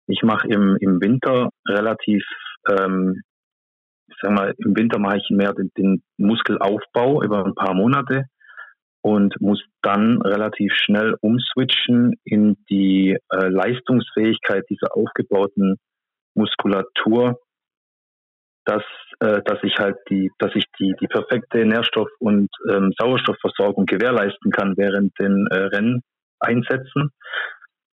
Ich 0.07 0.21
mache 0.21 0.47
im, 0.49 0.75
im 0.81 1.01
Winter 1.01 1.49
relativ, 1.65 2.23
ähm, 2.69 3.21
ich 4.21 4.27
sag 4.27 4.37
mal, 4.37 4.53
im 4.57 4.75
Winter 4.75 4.99
mache 4.99 5.17
ich 5.17 5.29
mehr 5.29 5.53
den, 5.53 5.71
den 5.77 6.03
Muskelaufbau 6.17 7.23
über 7.23 7.43
ein 7.43 7.55
paar 7.55 7.73
Monate 7.73 8.25
und 9.01 9.39
muss 9.41 9.63
dann 9.81 10.21
relativ 10.21 10.73
schnell 10.75 11.15
umswitchen 11.21 12.13
in 12.23 12.57
die 12.69 13.17
äh, 13.29 13.47
Leistungsfähigkeit 13.47 14.63
dieser 14.69 14.95
aufgebauten 14.95 15.77
Muskulatur 16.35 17.39
dass, 18.65 18.83
äh, 19.19 19.41
dass 19.43 19.57
ich 19.63 19.77
halt 19.79 19.97
die, 20.09 20.29
dass 20.37 20.51
ich 20.55 20.65
die, 20.79 20.93
die 21.01 21.07
perfekte 21.07 21.65
Nährstoff- 21.65 22.15
und 22.19 22.49
ähm, 22.69 22.93
Sauerstoffversorgung 22.97 23.85
gewährleisten 23.85 24.51
kann 24.51 24.75
während 24.77 25.17
den 25.19 25.47
äh, 25.47 26.01
Renneinsätzen. 26.45 27.09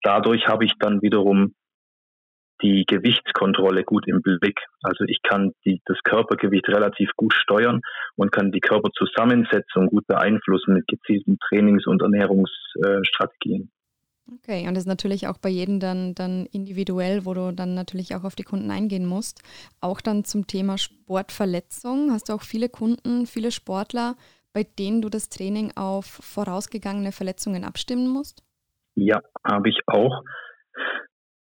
Dadurch 0.02 0.46
habe 0.46 0.64
ich 0.64 0.72
dann 0.78 1.02
wiederum 1.02 1.54
die 2.62 2.84
Gewichtskontrolle 2.86 3.84
gut 3.84 4.06
im 4.06 4.22
Blick. 4.22 4.60
Also 4.82 5.04
ich 5.04 5.20
kann 5.22 5.52
die, 5.64 5.80
das 5.86 5.98
Körpergewicht 6.04 6.68
relativ 6.68 7.10
gut 7.16 7.34
steuern 7.34 7.80
und 8.16 8.32
kann 8.32 8.52
die 8.52 8.60
Körperzusammensetzung 8.60 9.88
gut 9.88 10.06
beeinflussen 10.06 10.74
mit 10.74 10.86
gezielten 10.86 11.38
Trainings- 11.48 11.86
und 11.86 12.02
Ernährungsstrategien. 12.02 13.70
Okay, 14.32 14.66
und 14.66 14.74
das 14.74 14.84
ist 14.84 14.88
natürlich 14.88 15.26
auch 15.28 15.36
bei 15.36 15.50
jedem 15.50 15.80
dann, 15.80 16.14
dann 16.14 16.46
individuell, 16.46 17.26
wo 17.26 17.34
du 17.34 17.52
dann 17.52 17.74
natürlich 17.74 18.14
auch 18.14 18.24
auf 18.24 18.34
die 18.34 18.42
Kunden 18.42 18.70
eingehen 18.70 19.04
musst. 19.04 19.42
Auch 19.80 20.00
dann 20.00 20.24
zum 20.24 20.46
Thema 20.46 20.78
Sportverletzung. 20.78 22.10
Hast 22.10 22.30
du 22.30 22.32
auch 22.32 22.42
viele 22.42 22.70
Kunden, 22.70 23.26
viele 23.26 23.50
Sportler, 23.50 24.16
bei 24.54 24.62
denen 24.62 25.02
du 25.02 25.10
das 25.10 25.28
Training 25.28 25.72
auf 25.76 26.06
vorausgegangene 26.06 27.12
Verletzungen 27.12 27.64
abstimmen 27.64 28.08
musst? 28.08 28.42
Ja, 28.94 29.20
habe 29.44 29.68
ich 29.68 29.80
auch. 29.86 30.22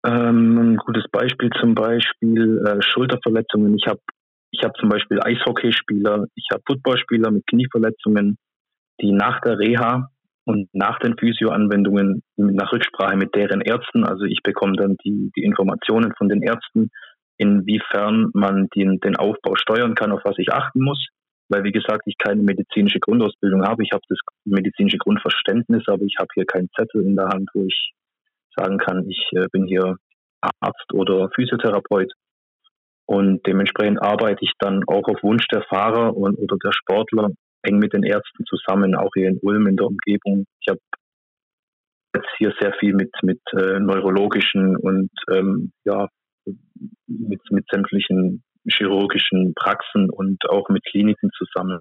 Ähm, 0.07 0.73
ein 0.73 0.77
gutes 0.77 1.05
Beispiel 1.11 1.51
zum 1.61 1.75
Beispiel 1.75 2.65
äh, 2.67 2.83
Schulterverletzungen. 2.83 3.77
Ich 3.77 3.87
habe 3.87 4.01
ich 4.53 4.65
hab 4.65 4.77
zum 4.77 4.89
Beispiel 4.89 5.21
Eishockeyspieler, 5.23 6.27
ich 6.35 6.49
habe 6.53 6.63
Footballspieler 6.67 7.31
mit 7.31 7.47
Knieverletzungen, 7.47 8.37
die 9.01 9.13
nach 9.13 9.41
der 9.43 9.59
Reha 9.59 10.09
und 10.45 10.69
nach 10.73 10.99
den 10.99 11.17
Physioanwendungen 11.17 12.23
nach 12.37 12.73
Rücksprache 12.73 13.17
mit 13.17 13.35
deren 13.35 13.61
Ärzten, 13.61 14.05
also 14.05 14.25
ich 14.25 14.41
bekomme 14.43 14.75
dann 14.77 14.97
die, 15.05 15.31
die 15.37 15.45
Informationen 15.45 16.13
von 16.17 16.29
den 16.29 16.43
Ärzten, 16.43 16.91
inwiefern 17.37 18.31
man 18.35 18.69
den, 18.75 19.01
den 19.01 19.17
Aufbau 19.17 19.55
steuern 19.57 19.95
kann, 19.95 20.13
auf 20.13 20.21
was 20.25 20.39
ich 20.39 20.53
achten 20.53 20.83
muss. 20.83 21.09
Weil, 21.49 21.65
wie 21.65 21.73
gesagt, 21.73 22.03
ich 22.07 22.17
keine 22.17 22.43
medizinische 22.43 23.01
Grundausbildung 23.01 23.65
habe. 23.65 23.83
Ich 23.83 23.91
habe 23.93 24.03
das 24.09 24.19
medizinische 24.45 24.99
Grundverständnis, 24.99 25.83
aber 25.89 26.03
ich 26.03 26.15
habe 26.19 26.29
hier 26.35 26.45
keinen 26.45 26.69
Zettel 26.77 27.03
in 27.03 27.17
der 27.17 27.29
Hand, 27.29 27.49
wo 27.55 27.65
ich 27.65 27.93
sagen 28.57 28.79
kann, 28.79 29.09
ich 29.09 29.27
äh, 29.33 29.47
bin 29.53 29.67
hier 29.67 29.97
Arzt 30.41 30.93
oder 30.93 31.31
Physiotherapeut. 31.35 32.13
Und 33.07 33.45
dementsprechend 33.47 34.01
arbeite 34.01 34.45
ich 34.45 34.53
dann 34.59 34.85
auch 34.87 35.09
auf 35.09 35.23
Wunsch 35.23 35.47
der 35.49 35.63
Fahrer 35.63 36.17
und, 36.17 36.39
oder 36.39 36.57
der 36.63 36.73
Sportler 36.73 37.31
eng 37.63 37.79
mit 37.79 37.93
den 37.93 38.05
Ärzten 38.05 38.45
zusammen, 38.47 38.95
auch 38.95 39.11
hier 39.15 39.29
in 39.29 39.39
Ulm 39.43 39.67
in 39.67 39.77
der 39.77 39.87
Umgebung. 39.87 40.47
Ich 40.61 40.69
habe 40.69 40.81
jetzt 42.15 42.29
hier 42.39 42.55
sehr 42.61 42.73
viel 42.79 42.95
mit, 42.95 43.11
mit 43.23 43.41
äh, 43.53 43.79
neurologischen 43.81 44.77
und 44.77 45.11
ähm, 45.31 45.73
ja, 45.85 46.09
mit, 47.07 47.41
mit 47.51 47.67
sämtlichen 47.71 48.43
chirurgischen 48.69 49.55
Praxen 49.55 50.11
und 50.11 50.49
auch 50.49 50.69
mit 50.69 50.85
Kliniken 50.85 51.31
zusammen. 51.37 51.81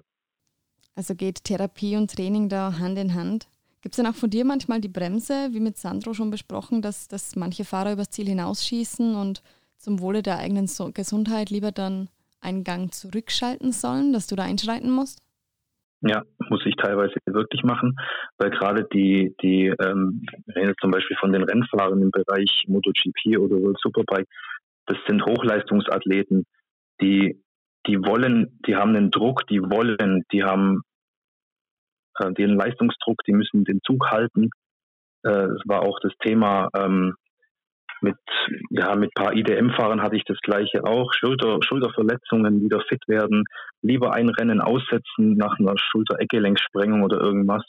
Also 0.96 1.14
geht 1.14 1.44
Therapie 1.44 1.96
und 1.96 2.14
Training 2.14 2.48
da 2.48 2.78
Hand 2.78 2.98
in 2.98 3.14
Hand? 3.14 3.48
Gibt 3.82 3.94
es 3.94 3.96
denn 3.96 4.06
auch 4.06 4.14
von 4.14 4.30
dir 4.30 4.44
manchmal 4.44 4.80
die 4.80 4.88
Bremse, 4.88 5.48
wie 5.52 5.60
mit 5.60 5.78
Sandro 5.78 6.12
schon 6.12 6.30
besprochen, 6.30 6.82
dass, 6.82 7.08
dass 7.08 7.34
manche 7.36 7.64
Fahrer 7.64 7.94
übers 7.94 8.10
Ziel 8.10 8.26
hinausschießen 8.26 9.14
und 9.14 9.42
zum 9.78 10.00
Wohle 10.00 10.22
der 10.22 10.38
eigenen 10.38 10.66
so 10.66 10.90
Gesundheit 10.92 11.48
lieber 11.48 11.72
dann 11.72 12.08
einen 12.40 12.64
Gang 12.64 12.92
zurückschalten 12.92 13.72
sollen, 13.72 14.12
dass 14.12 14.26
du 14.26 14.36
da 14.36 14.44
einschreiten 14.44 14.90
musst? 14.90 15.22
Ja, 16.02 16.22
muss 16.48 16.64
ich 16.64 16.76
teilweise 16.76 17.14
wirklich 17.26 17.62
machen, 17.62 17.96
weil 18.38 18.50
gerade 18.50 18.86
die, 18.92 19.34
die 19.42 19.66
ähm, 19.66 20.24
reden 20.54 20.74
zum 20.80 20.90
Beispiel 20.90 21.16
von 21.18 21.32
den 21.32 21.42
Rennfahrern 21.42 22.00
im 22.00 22.10
Bereich 22.10 22.64
MotoGP 22.68 23.38
oder 23.38 23.56
World 23.56 23.78
Superbike, 23.82 24.28
das 24.86 24.96
sind 25.06 25.24
Hochleistungsathleten, 25.24 26.46
die, 27.02 27.42
die 27.86 27.98
wollen, 27.98 28.58
die 28.66 28.76
haben 28.76 28.96
einen 28.96 29.10
Druck, 29.10 29.46
die 29.48 29.60
wollen, 29.60 30.24
die 30.32 30.42
haben 30.42 30.82
äh, 32.18 32.32
den 32.32 32.56
Leistungsdruck, 32.56 33.22
die 33.26 33.32
müssen 33.32 33.64
den 33.64 33.80
Zug 33.84 34.10
halten. 34.10 34.50
Äh, 35.22 35.30
das 35.30 35.62
war 35.66 35.82
auch 35.82 35.98
das 36.02 36.12
Thema 36.22 36.68
ähm, 36.76 37.14
mit, 38.02 38.16
ja, 38.70 38.94
mit 38.96 39.12
paar 39.14 39.34
IDM-Fahrern 39.34 40.02
hatte 40.02 40.16
ich 40.16 40.24
das 40.24 40.38
gleiche 40.40 40.84
auch. 40.84 41.12
Schulter, 41.12 41.58
Schulterverletzungen, 41.62 42.62
wieder 42.62 42.80
fit 42.88 43.02
werden, 43.08 43.44
lieber 43.82 44.14
ein 44.14 44.28
Rennen 44.30 44.60
aussetzen 44.60 45.36
nach 45.36 45.58
einer 45.58 45.74
Schulter-Eckgelenksprengung 45.76 47.02
oder 47.02 47.20
irgendwas, 47.20 47.62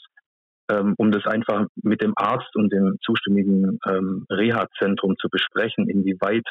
ähm, 0.70 0.94
um 0.96 1.10
das 1.10 1.26
einfach 1.26 1.66
mit 1.82 2.02
dem 2.02 2.14
Arzt 2.16 2.54
und 2.56 2.72
dem 2.72 2.96
zuständigen 3.04 3.78
ähm, 3.86 4.24
Reha-Zentrum 4.30 5.16
zu 5.18 5.28
besprechen, 5.28 5.88
inwieweit 5.88 6.46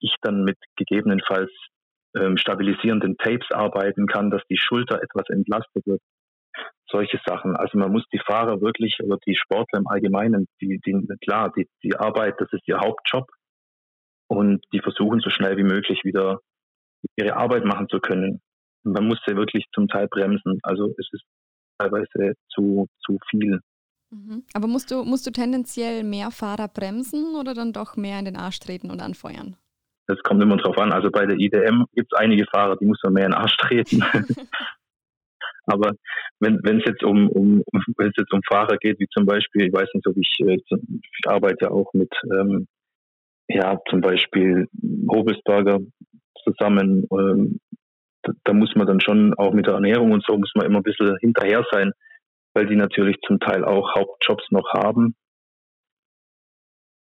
ich 0.00 0.14
dann 0.22 0.44
mit 0.44 0.56
gegebenenfalls 0.76 1.50
ähm, 2.16 2.36
stabilisierenden 2.38 3.16
Tapes 3.18 3.50
arbeiten 3.50 4.06
kann, 4.06 4.30
dass 4.30 4.42
die 4.48 4.58
Schulter 4.58 5.02
etwas 5.02 5.28
entlastet 5.28 5.86
wird. 5.86 6.00
Solche 6.88 7.18
Sachen. 7.26 7.56
Also 7.56 7.78
man 7.78 7.90
muss 7.90 8.04
die 8.12 8.20
Fahrer 8.24 8.60
wirklich 8.60 8.98
oder 9.02 9.18
die 9.26 9.36
Sportler 9.36 9.80
im 9.80 9.88
Allgemeinen, 9.88 10.46
die, 10.60 10.80
die 10.84 11.06
klar, 11.20 11.52
die, 11.56 11.68
die 11.82 11.96
Arbeit, 11.96 12.34
das 12.38 12.48
ist 12.52 12.66
ihr 12.66 12.78
Hauptjob 12.78 13.28
und 14.28 14.64
die 14.72 14.80
versuchen 14.80 15.20
so 15.20 15.30
schnell 15.30 15.56
wie 15.56 15.64
möglich 15.64 16.00
wieder 16.04 16.40
ihre 17.16 17.36
Arbeit 17.36 17.64
machen 17.64 17.88
zu 17.88 17.98
können 18.00 18.40
man 18.86 19.06
muss 19.06 19.18
ja 19.26 19.36
wirklich 19.36 19.66
zum 19.74 19.88
Teil 19.88 20.08
bremsen. 20.08 20.58
Also 20.62 20.94
es 20.98 21.08
ist 21.12 21.24
teilweise 21.78 22.34
zu, 22.48 22.86
zu 23.04 23.18
viel. 23.28 23.60
Mhm. 24.10 24.44
Aber 24.54 24.66
musst 24.66 24.90
du, 24.90 25.04
musst 25.04 25.26
du 25.26 25.32
tendenziell 25.32 26.04
mehr 26.04 26.30
Fahrer 26.30 26.68
bremsen 26.68 27.34
oder 27.34 27.54
dann 27.54 27.72
doch 27.72 27.96
mehr 27.96 28.18
in 28.18 28.24
den 28.24 28.36
Arsch 28.36 28.60
treten 28.60 28.90
und 28.90 29.02
anfeuern? 29.02 29.56
Das 30.06 30.18
kommt 30.22 30.40
immer 30.40 30.56
drauf 30.56 30.78
an. 30.78 30.92
Also 30.92 31.10
bei 31.10 31.26
der 31.26 31.36
IDM 31.36 31.84
gibt 31.94 32.12
es 32.12 32.18
einige 32.18 32.46
Fahrer, 32.46 32.76
die 32.76 32.86
muss 32.86 33.00
man 33.02 33.14
mehr 33.14 33.26
in 33.26 33.32
den 33.32 33.40
Arsch 33.40 33.56
treten. 33.56 34.04
Aber 35.66 35.92
wenn 36.40 36.78
es 36.78 36.84
jetzt 36.86 37.02
um, 37.02 37.28
um 37.28 37.62
wenn 37.96 38.08
es 38.08 38.14
jetzt 38.16 38.32
um 38.32 38.40
Fahrer 38.48 38.76
geht, 38.78 38.98
wie 39.00 39.08
zum 39.08 39.26
Beispiel, 39.26 39.66
ich 39.66 39.72
weiß 39.72 39.88
nicht, 39.94 40.06
ob 40.06 40.16
ich, 40.16 40.38
äh, 40.40 40.56
ich 40.56 41.28
arbeite 41.28 41.70
auch 41.70 41.92
mit 41.92 42.12
ähm, 42.32 42.68
ja 43.48 43.78
zum 43.90 44.00
Beispiel 44.00 44.68
Hobelsberger 45.10 45.80
zusammen, 46.44 47.06
ähm, 47.12 47.60
da, 48.22 48.32
da, 48.44 48.52
muss 48.52 48.74
man 48.76 48.86
dann 48.86 49.00
schon 49.00 49.34
auch 49.34 49.52
mit 49.52 49.66
der 49.66 49.74
Ernährung 49.74 50.12
und 50.12 50.24
so 50.26 50.36
muss 50.36 50.52
man 50.54 50.66
immer 50.66 50.78
ein 50.78 50.84
bisschen 50.84 51.16
hinterher 51.20 51.64
sein, 51.70 51.92
weil 52.54 52.66
die 52.66 52.76
natürlich 52.76 53.16
zum 53.26 53.40
Teil 53.40 53.64
auch 53.64 53.94
Hauptjobs 53.94 54.44
noch 54.50 54.72
haben. 54.72 55.14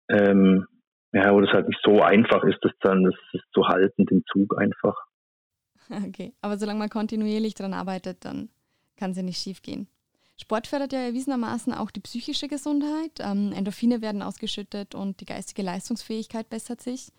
Ähm, 0.10 0.66
ja, 1.14 1.34
wo 1.34 1.42
das 1.42 1.52
halt 1.52 1.68
nicht 1.68 1.82
so 1.84 2.02
einfach 2.02 2.44
ist, 2.44 2.60
das 2.62 2.72
dann 2.82 3.04
das, 3.04 3.16
das 3.34 3.42
zu 3.54 3.68
halten, 3.68 4.06
den 4.06 4.24
Zug 4.32 4.60
einfach. 4.60 5.09
Okay, 6.08 6.34
aber 6.42 6.58
solange 6.58 6.80
man 6.80 6.90
kontinuierlich 6.90 7.56
daran 7.56 7.74
arbeitet, 7.74 8.24
dann 8.24 8.50
kann 8.96 9.12
es 9.12 9.18
ja 9.18 9.24
nicht 9.24 9.42
schief 9.42 9.62
gehen. 9.62 9.88
Sport 10.38 10.68
fördert 10.68 10.94
ja 10.94 11.00
erwiesenermaßen 11.00 11.74
auch 11.74 11.92
die 11.92 12.00
psychische 12.00 12.48
Gesundheit. 12.48 13.20
Ähm, 13.20 13.52
Endorphine 13.54 14.02
werden 14.02 14.22
ausgeschüttet 14.22 14.96
und 14.96 15.20
die 15.20 15.26
geistige 15.26 15.64
Leistungsfähigkeit 15.64 16.50
bessert 16.50 16.82
sich. 16.82 17.10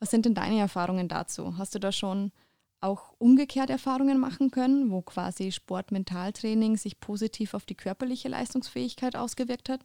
Was 0.00 0.10
sind 0.10 0.26
denn 0.26 0.34
deine 0.34 0.58
Erfahrungen 0.58 1.06
dazu? 1.06 1.56
Hast 1.56 1.74
du 1.74 1.78
da 1.78 1.92
schon 1.92 2.32
auch 2.80 3.14
umgekehrt 3.18 3.70
Erfahrungen 3.70 4.18
machen 4.18 4.50
können, 4.50 4.90
wo 4.90 5.02
quasi 5.02 5.52
Sport-Mentaltraining 5.52 6.76
sich 6.76 7.00
positiv 7.00 7.54
auf 7.54 7.64
die 7.64 7.76
körperliche 7.76 8.28
Leistungsfähigkeit 8.28 9.16
ausgewirkt 9.16 9.68
hat? 9.68 9.80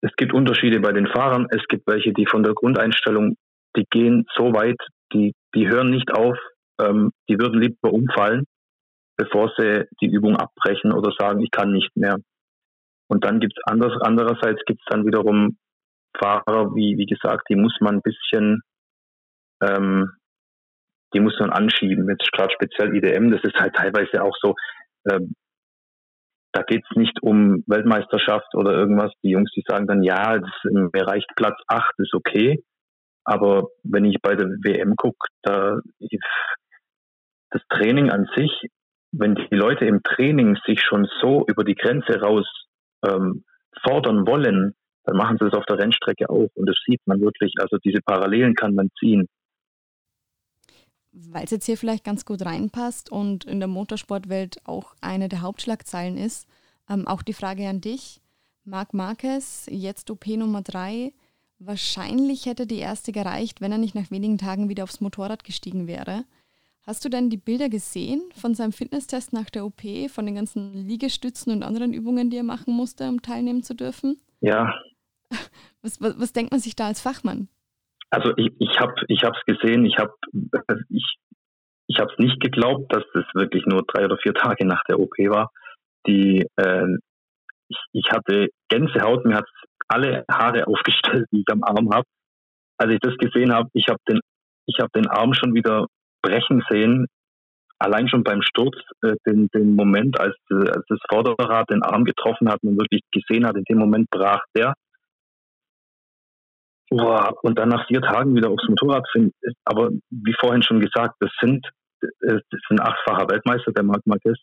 Es 0.00 0.10
gibt 0.16 0.34
Unterschiede 0.34 0.80
bei 0.80 0.92
den 0.92 1.06
Fahrern. 1.06 1.46
Es 1.50 1.62
gibt 1.68 1.86
welche, 1.86 2.12
die 2.12 2.26
von 2.26 2.42
der 2.42 2.52
Grundeinstellung, 2.52 3.36
die 3.76 3.86
gehen 3.90 4.26
so 4.36 4.52
weit, 4.52 4.76
die, 5.12 5.32
die 5.54 5.68
hören 5.68 5.90
nicht 5.90 6.12
auf, 6.12 6.36
ähm, 6.80 7.12
die 7.28 7.38
würden 7.38 7.60
lieber 7.60 7.92
umfallen, 7.92 8.44
bevor 9.16 9.52
sie 9.56 9.84
die 10.00 10.06
Übung 10.06 10.36
abbrechen 10.36 10.92
oder 10.92 11.12
sagen, 11.18 11.40
ich 11.40 11.50
kann 11.50 11.72
nicht 11.72 11.96
mehr. 11.96 12.16
Und 13.08 13.24
dann 13.24 13.40
gibt 13.40 13.54
es 13.56 13.64
anders, 13.70 13.92
andererseits 14.00 14.64
gibt 14.66 14.80
es 14.80 14.86
dann 14.88 15.06
wiederum 15.06 15.58
Fahrer, 16.16 16.74
wie, 16.74 16.96
wie 16.96 17.06
gesagt, 17.06 17.48
die 17.48 17.56
muss 17.56 17.76
man 17.80 17.96
ein 17.96 18.02
bisschen 18.02 18.62
ähm, 19.62 20.10
die 21.14 21.20
muss 21.20 21.38
man 21.38 21.50
anschieben. 21.50 22.08
Jetzt 22.08 22.30
gerade 22.32 22.52
speziell 22.52 22.94
IDM, 22.94 23.30
das 23.30 23.42
ist 23.44 23.56
halt 23.56 23.74
teilweise 23.74 24.22
auch 24.22 24.36
so, 24.40 24.54
ähm, 25.10 25.34
da 26.52 26.62
geht 26.62 26.84
es 26.88 26.96
nicht 26.96 27.22
um 27.22 27.64
Weltmeisterschaft 27.66 28.54
oder 28.54 28.72
irgendwas. 28.72 29.12
Die 29.22 29.30
Jungs, 29.30 29.50
die 29.56 29.64
sagen 29.66 29.86
dann, 29.86 30.02
ja, 30.02 30.38
das, 30.38 30.50
mir 30.64 31.06
reicht 31.06 31.28
Platz 31.36 31.58
8, 31.68 31.94
ist 31.98 32.14
okay. 32.14 32.62
Aber 33.24 33.68
wenn 33.82 34.04
ich 34.04 34.20
bei 34.20 34.34
der 34.34 34.48
WM 34.62 34.96
gucke, 34.96 35.26
da 35.42 35.80
das 37.54 37.62
Training 37.70 38.10
an 38.10 38.28
sich, 38.36 38.50
wenn 39.12 39.34
die 39.34 39.54
Leute 39.54 39.86
im 39.86 40.02
Training 40.02 40.58
sich 40.66 40.80
schon 40.82 41.08
so 41.20 41.44
über 41.46 41.64
die 41.64 41.76
Grenze 41.76 42.20
raus 42.20 42.46
ähm, 43.06 43.44
fordern 43.82 44.26
wollen, 44.26 44.74
dann 45.04 45.16
machen 45.16 45.38
sie 45.38 45.46
es 45.46 45.54
auf 45.54 45.64
der 45.66 45.78
Rennstrecke 45.78 46.28
auch. 46.28 46.48
Und 46.54 46.68
das 46.68 46.76
sieht 46.86 47.00
man 47.06 47.20
wirklich. 47.20 47.54
Also 47.60 47.78
diese 47.78 48.00
Parallelen 48.04 48.54
kann 48.54 48.74
man 48.74 48.90
ziehen 48.98 49.26
weil 51.14 51.44
es 51.44 51.50
jetzt 51.50 51.66
hier 51.66 51.78
vielleicht 51.78 52.04
ganz 52.04 52.24
gut 52.24 52.44
reinpasst 52.44 53.10
und 53.10 53.44
in 53.44 53.60
der 53.60 53.68
Motorsportwelt 53.68 54.58
auch 54.64 54.94
eine 55.00 55.28
der 55.28 55.42
Hauptschlagzeilen 55.42 56.16
ist, 56.16 56.48
ähm, 56.90 57.06
auch 57.06 57.22
die 57.22 57.32
Frage 57.32 57.68
an 57.68 57.80
dich. 57.80 58.20
Marc 58.64 58.94
Marquez, 58.94 59.66
jetzt 59.70 60.10
OP 60.10 60.26
Nummer 60.26 60.62
3. 60.62 61.12
Wahrscheinlich 61.58 62.46
hätte 62.46 62.66
die 62.66 62.78
erste 62.78 63.12
gereicht, 63.12 63.60
wenn 63.60 63.72
er 63.72 63.78
nicht 63.78 63.94
nach 63.94 64.10
wenigen 64.10 64.38
Tagen 64.38 64.68
wieder 64.68 64.84
aufs 64.84 65.00
Motorrad 65.00 65.44
gestiegen 65.44 65.86
wäre. 65.86 66.24
Hast 66.86 67.02
du 67.02 67.08
denn 67.08 67.30
die 67.30 67.38
Bilder 67.38 67.70
gesehen 67.70 68.22
von 68.34 68.54
seinem 68.54 68.72
Fitnesstest 68.72 69.32
nach 69.32 69.48
der 69.48 69.64
OP, 69.64 69.80
von 70.08 70.26
den 70.26 70.34
ganzen 70.34 70.74
Liegestützen 70.74 71.50
und 71.52 71.62
anderen 71.62 71.94
Übungen, 71.94 72.28
die 72.28 72.36
er 72.36 72.42
machen 72.42 72.74
musste, 72.74 73.08
um 73.08 73.22
teilnehmen 73.22 73.62
zu 73.62 73.74
dürfen? 73.74 74.20
Ja. 74.40 74.74
Was, 75.82 76.00
was, 76.00 76.18
was 76.20 76.32
denkt 76.32 76.50
man 76.50 76.60
sich 76.60 76.76
da 76.76 76.86
als 76.86 77.00
Fachmann? 77.00 77.48
Also 78.10 78.32
ich, 78.36 78.52
ich 78.58 78.78
habe 78.80 78.94
ich 79.08 79.22
es 79.22 79.44
gesehen, 79.46 79.84
ich 79.84 79.98
habe 79.98 80.12
ich, 80.88 81.16
ich 81.86 81.98
es 81.98 82.18
nicht 82.18 82.40
geglaubt, 82.40 82.92
dass 82.94 83.02
das 83.12 83.24
wirklich 83.34 83.64
nur 83.66 83.82
drei 83.86 84.04
oder 84.04 84.16
vier 84.18 84.34
Tage 84.34 84.66
nach 84.66 84.82
der 84.88 85.00
OP 85.00 85.12
war. 85.18 85.50
Die 86.06 86.46
äh, 86.56 86.86
ich, 87.68 87.78
ich 87.92 88.10
hatte 88.10 88.48
Gänsehaut, 88.68 89.24
mir 89.24 89.36
hat 89.36 89.48
alle 89.88 90.24
Haare 90.30 90.66
aufgestellt, 90.66 91.26
die 91.32 91.40
ich 91.40 91.52
am 91.52 91.62
Arm 91.64 91.92
habe. 91.92 92.06
Als 92.78 92.92
ich 92.92 93.00
das 93.00 93.16
gesehen 93.18 93.52
habe, 93.52 93.68
ich 93.72 93.88
habe 93.88 94.00
den, 94.08 94.20
ich 94.66 94.78
habe 94.80 94.90
den 94.94 95.08
Arm 95.08 95.34
schon 95.34 95.54
wieder 95.54 95.86
brechen 96.24 96.62
sehen. 96.70 97.06
Allein 97.78 98.08
schon 98.08 98.24
beim 98.24 98.40
Sturz, 98.42 98.76
äh, 99.02 99.14
den, 99.26 99.48
den 99.54 99.74
Moment, 99.74 100.18
als, 100.18 100.36
äh, 100.50 100.70
als 100.70 100.84
das 100.88 100.98
Vorderrad 101.10 101.68
den 101.70 101.82
Arm 101.82 102.04
getroffen 102.04 102.48
hat 102.48 102.62
und 102.62 102.78
wirklich 102.78 103.02
gesehen 103.12 103.46
hat, 103.46 103.56
in 103.56 103.64
dem 103.64 103.78
Moment 103.78 104.08
brach 104.10 104.42
der. 104.56 104.74
Boah, 106.90 107.34
und 107.42 107.58
dann 107.58 107.70
nach 107.70 107.86
vier 107.88 108.00
Tagen 108.00 108.34
wieder 108.36 108.50
aufs 108.50 108.68
Motorrad 108.68 109.04
finden. 109.10 109.32
Aber 109.64 109.90
wie 110.10 110.34
vorhin 110.40 110.62
schon 110.62 110.80
gesagt, 110.80 111.16
das 111.20 111.30
sind, 111.40 111.66
äh, 112.00 112.38
das 112.50 112.60
sind 112.68 112.80
achtfacher 112.80 113.28
Weltmeister, 113.28 113.72
der 113.72 113.84
Marc 113.84 114.06
Marquez. 114.06 114.38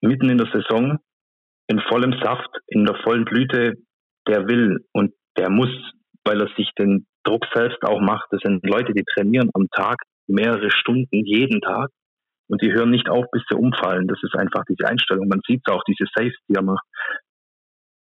Mitten 0.00 0.30
in 0.30 0.38
der 0.38 0.50
Saison, 0.52 0.98
in 1.68 1.80
vollem 1.88 2.14
Saft, 2.22 2.48
in 2.68 2.86
der 2.86 2.96
vollen 3.04 3.24
Blüte, 3.24 3.74
der 4.26 4.48
will 4.48 4.84
und 4.92 5.12
der 5.36 5.50
muss, 5.50 5.70
weil 6.24 6.40
er 6.40 6.48
sich 6.56 6.70
den 6.78 7.06
Druck 7.24 7.44
selbst 7.54 7.82
auch 7.82 8.00
macht. 8.00 8.28
Das 8.30 8.40
sind 8.42 8.64
Leute, 8.66 8.92
die 8.94 9.04
trainieren 9.14 9.50
am 9.54 9.68
Tag 9.70 9.98
mehrere 10.30 10.70
Stunden 10.70 11.24
jeden 11.24 11.60
Tag 11.60 11.90
und 12.48 12.62
die 12.62 12.72
hören 12.72 12.90
nicht 12.90 13.08
auf, 13.08 13.26
bis 13.30 13.42
sie 13.48 13.56
umfallen. 13.56 14.08
Das 14.08 14.18
ist 14.22 14.34
einfach 14.34 14.64
diese 14.68 14.86
Einstellung. 14.86 15.28
Man 15.28 15.40
sieht 15.46 15.62
auch, 15.70 15.82
diese 15.84 16.04
Saves, 16.14 16.36
die. 16.48 16.58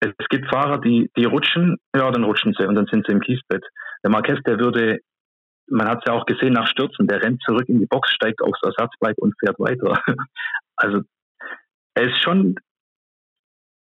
Es 0.01 0.29
gibt 0.29 0.49
Fahrer, 0.49 0.79
die, 0.79 1.11
die 1.17 1.25
rutschen, 1.25 1.79
ja, 1.95 2.11
dann 2.11 2.25
rutschen 2.25 2.55
sie 2.57 2.67
und 2.67 2.75
dann 2.75 2.87
sind 2.87 3.07
sie 3.07 3.13
im 3.13 3.21
Kiesbett. 3.21 3.65
Der 4.05 4.11
Marquez, 4.11 4.39
der 4.47 4.59
würde, 4.59 5.01
man 5.69 5.89
hat 5.89 5.99
es 5.99 6.05
ja 6.07 6.13
auch 6.13 6.27
gesehen 6.27 6.53
nach 6.53 6.69
Stürzen, 6.69 7.09
der 7.09 7.23
rennt 7.23 7.43
zurück 7.43 7.69
in 7.69 7.81
die 7.81 7.87
Box, 7.87 8.13
steigt 8.13 8.41
aufs 8.43 8.63
Ersatzbike 8.63 9.19
und 9.19 9.35
fährt 9.41 9.59
weiter. 9.59 10.01
Also 10.79 11.01
er 11.95 12.11
ist 12.11 12.23
schon 12.23 12.55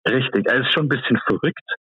richtig, 0.08 0.46
er 0.46 0.60
ist 0.60 0.72
schon 0.72 0.86
ein 0.86 0.88
bisschen 0.88 1.18
verrückt. 1.26 1.74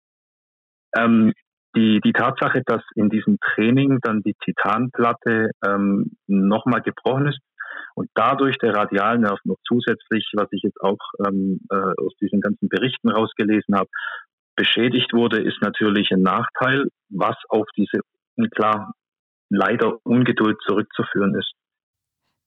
Ähm, 0.96 1.32
die, 1.76 2.00
die 2.04 2.12
Tatsache, 2.12 2.62
dass 2.66 2.82
in 2.94 3.08
diesem 3.08 3.38
Training 3.40 3.98
dann 4.02 4.22
die 4.22 4.34
Titanplatte 4.44 5.50
ähm, 5.64 6.16
nochmal 6.26 6.82
gebrochen 6.82 7.28
ist 7.28 7.38
und 7.94 8.10
dadurch 8.14 8.56
der 8.58 8.74
Radialnerv 8.74 9.38
noch 9.44 9.58
zusätzlich, 9.66 10.28
was 10.34 10.48
ich 10.52 10.62
jetzt 10.62 10.80
auch 10.80 10.98
ähm, 11.26 11.60
äh, 11.70 11.74
aus 11.74 12.14
diesen 12.20 12.40
ganzen 12.40 12.68
Berichten 12.68 13.10
rausgelesen 13.10 13.76
habe, 13.76 13.88
beschädigt 14.56 15.12
wurde, 15.12 15.40
ist 15.40 15.62
natürlich 15.62 16.10
ein 16.10 16.22
Nachteil, 16.22 16.86
was 17.08 17.36
auf 17.48 17.66
diese, 17.76 18.00
klar, 18.54 18.92
leider 19.48 19.98
Ungeduld 20.04 20.58
zurückzuführen 20.66 21.34
ist. 21.34 21.52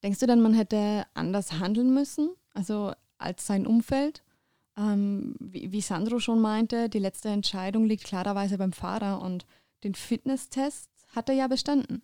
Denkst 0.03 0.19
du 0.19 0.27
dann, 0.27 0.41
man 0.41 0.53
hätte 0.53 1.05
anders 1.13 1.59
handeln 1.59 1.93
müssen, 1.93 2.35
also 2.53 2.91
als 3.17 3.47
sein 3.47 3.65
Umfeld? 3.65 4.21
Ähm, 4.77 5.35
wie, 5.39 5.71
wie, 5.71 5.81
Sandro 5.81 6.19
schon 6.19 6.41
meinte, 6.41 6.89
die 6.89 6.99
letzte 6.99 7.29
Entscheidung 7.29 7.85
liegt 7.85 8.05
klarerweise 8.05 8.57
beim 8.57 8.73
Fahrer 8.73 9.21
und 9.21 9.45
den 9.83 9.93
Fitnesstest 9.93 10.89
hat 11.15 11.29
er 11.29 11.35
ja 11.35 11.47
bestanden. 11.47 12.01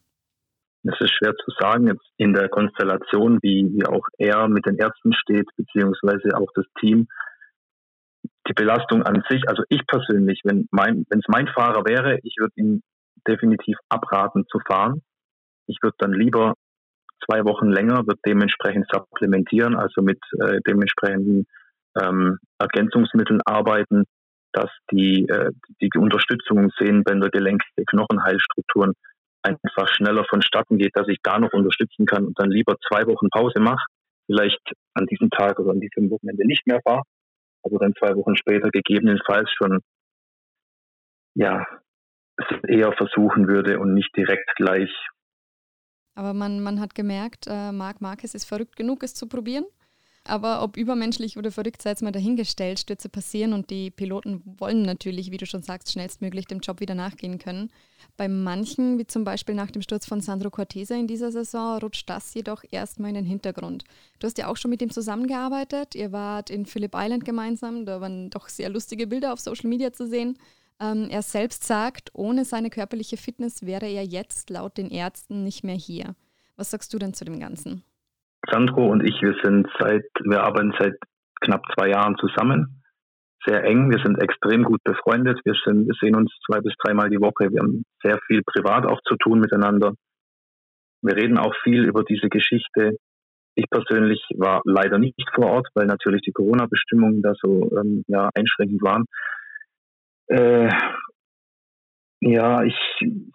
Es 0.83 0.99
ist 1.01 1.11
schwer 1.11 1.33
zu 1.35 1.51
sagen 1.59 1.87
jetzt 1.87 2.05
in 2.17 2.33
der 2.33 2.47
Konstellation, 2.47 3.39
wie, 3.41 3.67
wie 3.73 3.85
auch 3.85 4.07
er 4.17 4.47
mit 4.47 4.65
den 4.65 4.77
Ärzten 4.77 5.13
steht, 5.13 5.47
beziehungsweise 5.57 6.37
auch 6.37 6.49
das 6.53 6.65
Team. 6.79 7.07
Die 8.47 8.53
Belastung 8.53 9.03
an 9.03 9.23
sich, 9.29 9.43
also 9.47 9.63
ich 9.69 9.85
persönlich, 9.87 10.41
wenn 10.43 10.67
es 10.71 11.25
mein 11.27 11.47
Fahrer 11.47 11.83
wäre, 11.85 12.19
ich 12.23 12.35
würde 12.39 12.53
ihm 12.55 12.81
definitiv 13.27 13.77
abraten 13.89 14.45
zu 14.49 14.59
fahren. 14.59 15.01
Ich 15.67 15.77
würde 15.81 15.95
dann 15.99 16.13
lieber 16.13 16.53
zwei 17.25 17.43
Wochen 17.45 17.67
länger, 17.67 18.07
würde 18.07 18.19
dementsprechend 18.25 18.87
supplementieren, 18.91 19.75
also 19.75 20.01
mit 20.01 20.19
äh, 20.39 20.59
dementsprechenden 20.65 21.45
ähm, 22.01 22.37
Ergänzungsmitteln 22.59 23.41
arbeiten, 23.45 24.03
dass 24.53 24.69
die, 24.91 25.27
äh, 25.27 25.51
die 25.81 25.89
Unterstützung 25.97 26.69
Sehnenbänder, 26.77 27.29
Gelenke, 27.29 27.65
Knochenheilstrukturen 27.87 28.93
einfach 29.43 29.87
schneller 29.87 30.25
vonstatten 30.29 30.77
geht, 30.77 30.95
dass 30.95 31.07
ich 31.07 31.17
da 31.23 31.39
noch 31.39 31.53
unterstützen 31.53 32.05
kann 32.05 32.25
und 32.25 32.39
dann 32.39 32.51
lieber 32.51 32.75
zwei 32.87 33.05
Wochen 33.05 33.29
Pause 33.29 33.59
mache, 33.59 33.85
vielleicht 34.25 34.59
an 34.95 35.05
diesem 35.05 35.29
Tag 35.29 35.59
oder 35.59 35.71
an 35.71 35.79
diesem 35.79 36.09
Wochenende 36.09 36.45
nicht 36.45 36.67
mehr 36.67 36.81
fahre, 36.83 37.03
aber 37.63 37.79
dann 37.79 37.93
zwei 37.97 38.15
Wochen 38.15 38.35
später 38.35 38.69
gegebenenfalls 38.69 39.49
schon 39.57 39.79
ja 41.35 41.65
es 42.37 42.45
eher 42.67 42.93
versuchen 42.93 43.47
würde 43.47 43.79
und 43.79 43.93
nicht 43.93 44.15
direkt 44.15 44.49
gleich. 44.55 44.89
Aber 46.15 46.33
man, 46.33 46.61
man 46.61 46.79
hat 46.79 46.95
gemerkt, 46.95 47.47
äh, 47.47 47.71
Marc 47.71 48.01
Marquez 48.01 48.33
ist 48.33 48.45
verrückt 48.45 48.75
genug, 48.75 49.03
es 49.03 49.13
zu 49.13 49.27
probieren. 49.27 49.65
Aber 50.29 50.61
ob 50.61 50.77
übermenschlich 50.77 51.37
oder 51.37 51.51
verrückt, 51.51 51.81
sei 51.81 51.89
jetzt 51.89 52.03
mal 52.03 52.11
dahingestellt, 52.11 52.79
Stürze 52.79 53.09
passieren 53.09 53.53
und 53.53 53.71
die 53.71 53.89
Piloten 53.89 54.43
wollen 54.59 54.83
natürlich, 54.83 55.31
wie 55.31 55.37
du 55.37 55.47
schon 55.47 55.63
sagst, 55.63 55.91
schnellstmöglich 55.91 56.45
dem 56.45 56.59
Job 56.59 56.81
wieder 56.81 56.93
nachgehen 56.93 57.39
können. 57.39 57.71
Bei 58.15 58.27
manchen, 58.27 58.99
wie 58.99 59.07
zum 59.07 59.23
Beispiel 59.23 59.55
nach 59.55 59.71
dem 59.71 59.81
Sturz 59.81 60.05
von 60.05 60.21
Sandro 60.21 60.51
Cortese 60.51 60.93
in 60.93 61.07
dieser 61.07 61.31
Saison, 61.31 61.79
rutscht 61.79 62.07
das 62.07 62.31
jedoch 62.35 62.63
erstmal 62.69 63.09
in 63.09 63.15
den 63.15 63.25
Hintergrund. 63.25 63.85
Du 64.19 64.27
hast 64.27 64.37
ja 64.37 64.47
auch 64.47 64.57
schon 64.57 64.69
mit 64.69 64.83
ihm 64.83 64.91
zusammengearbeitet. 64.91 65.95
Ihr 65.95 66.11
wart 66.11 66.51
in 66.51 66.67
Phillip 66.67 66.93
Island 66.95 67.25
gemeinsam. 67.25 67.87
Da 67.87 67.99
waren 67.99 68.29
doch 68.29 68.49
sehr 68.49 68.69
lustige 68.69 69.07
Bilder 69.07 69.33
auf 69.33 69.39
Social 69.39 69.67
Media 69.67 69.91
zu 69.91 70.07
sehen. 70.07 70.37
Ähm, 70.79 71.07
er 71.09 71.23
selbst 71.23 71.63
sagt, 71.63 72.11
ohne 72.13 72.45
seine 72.45 72.69
körperliche 72.69 73.17
Fitness 73.17 73.65
wäre 73.65 73.87
er 73.87 74.05
jetzt 74.05 74.51
laut 74.51 74.77
den 74.77 74.91
Ärzten 74.91 75.43
nicht 75.43 75.63
mehr 75.63 75.75
hier. 75.75 76.15
Was 76.55 76.69
sagst 76.69 76.93
du 76.93 76.99
denn 76.99 77.15
zu 77.15 77.25
dem 77.25 77.39
Ganzen? 77.39 77.83
Sandro 78.47 78.87
und 78.87 79.03
ich, 79.03 79.21
wir 79.21 79.35
sind 79.43 79.67
seit, 79.79 80.05
wir 80.23 80.43
arbeiten 80.43 80.73
seit 80.79 80.95
knapp 81.41 81.63
zwei 81.73 81.89
Jahren 81.89 82.15
zusammen. 82.17 82.81
Sehr 83.45 83.63
eng. 83.63 83.89
Wir 83.89 83.99
sind 84.03 84.21
extrem 84.21 84.63
gut 84.63 84.83
befreundet. 84.83 85.39
Wir 85.45 85.55
sind, 85.65 85.87
wir 85.87 85.95
sehen 86.01 86.15
uns 86.15 86.31
zwei 86.45 86.59
bis 86.59 86.73
dreimal 86.83 87.09
die 87.09 87.21
Woche. 87.21 87.51
Wir 87.51 87.61
haben 87.61 87.83
sehr 88.03 88.19
viel 88.27 88.41
privat 88.43 88.85
auch 88.85 88.99
zu 89.07 89.15
tun 89.15 89.39
miteinander. 89.39 89.93
Wir 91.01 91.15
reden 91.15 91.37
auch 91.37 91.55
viel 91.63 91.85
über 91.85 92.03
diese 92.03 92.27
Geschichte. 92.27 92.97
Ich 93.55 93.65
persönlich 93.69 94.21
war 94.37 94.61
leider 94.65 94.99
nicht 94.99 95.15
vor 95.33 95.47
Ort, 95.47 95.67
weil 95.73 95.85
natürlich 95.85 96.21
die 96.21 96.31
Corona-Bestimmungen 96.31 97.21
da 97.21 97.33
so 97.41 97.71
ähm, 97.77 98.03
ja, 98.07 98.29
einschränkend 98.35 98.81
waren. 98.81 99.05
Äh, 100.27 100.69
ja, 102.21 102.63
ich 102.63 102.75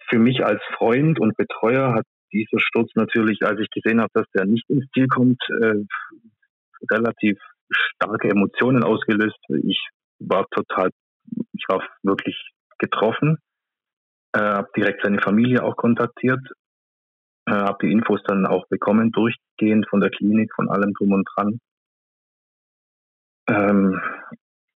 für 0.08 0.18
mich 0.18 0.44
als 0.44 0.62
Freund 0.76 1.18
und 1.18 1.36
Betreuer 1.36 1.94
hat 1.94 2.04
dieser 2.34 2.60
Sturz 2.60 2.90
natürlich, 2.94 3.42
als 3.42 3.60
ich 3.60 3.70
gesehen 3.70 4.00
habe, 4.00 4.10
dass 4.12 4.26
der 4.34 4.44
nicht 4.44 4.68
ins 4.68 4.90
Ziel 4.92 5.06
kommt, 5.06 5.40
äh, 5.62 5.84
relativ 6.90 7.38
starke 7.70 8.28
Emotionen 8.28 8.82
ausgelöst. 8.84 9.38
Ich 9.62 9.80
war 10.18 10.46
total, 10.50 10.90
ich 11.52 11.64
war 11.68 11.82
wirklich 12.02 12.36
getroffen, 12.78 13.38
äh, 14.32 14.40
habe 14.40 14.68
direkt 14.76 15.02
seine 15.02 15.20
Familie 15.20 15.62
auch 15.62 15.76
kontaktiert, 15.76 16.40
äh, 17.46 17.52
habe 17.52 17.86
die 17.86 17.92
Infos 17.92 18.20
dann 18.26 18.46
auch 18.46 18.66
bekommen, 18.68 19.12
durchgehend 19.12 19.88
von 19.88 20.00
der 20.00 20.10
Klinik, 20.10 20.52
von 20.54 20.68
allem 20.68 20.92
drum 20.92 21.12
und 21.12 21.28
dran. 21.34 21.60
Ähm, 23.46 24.00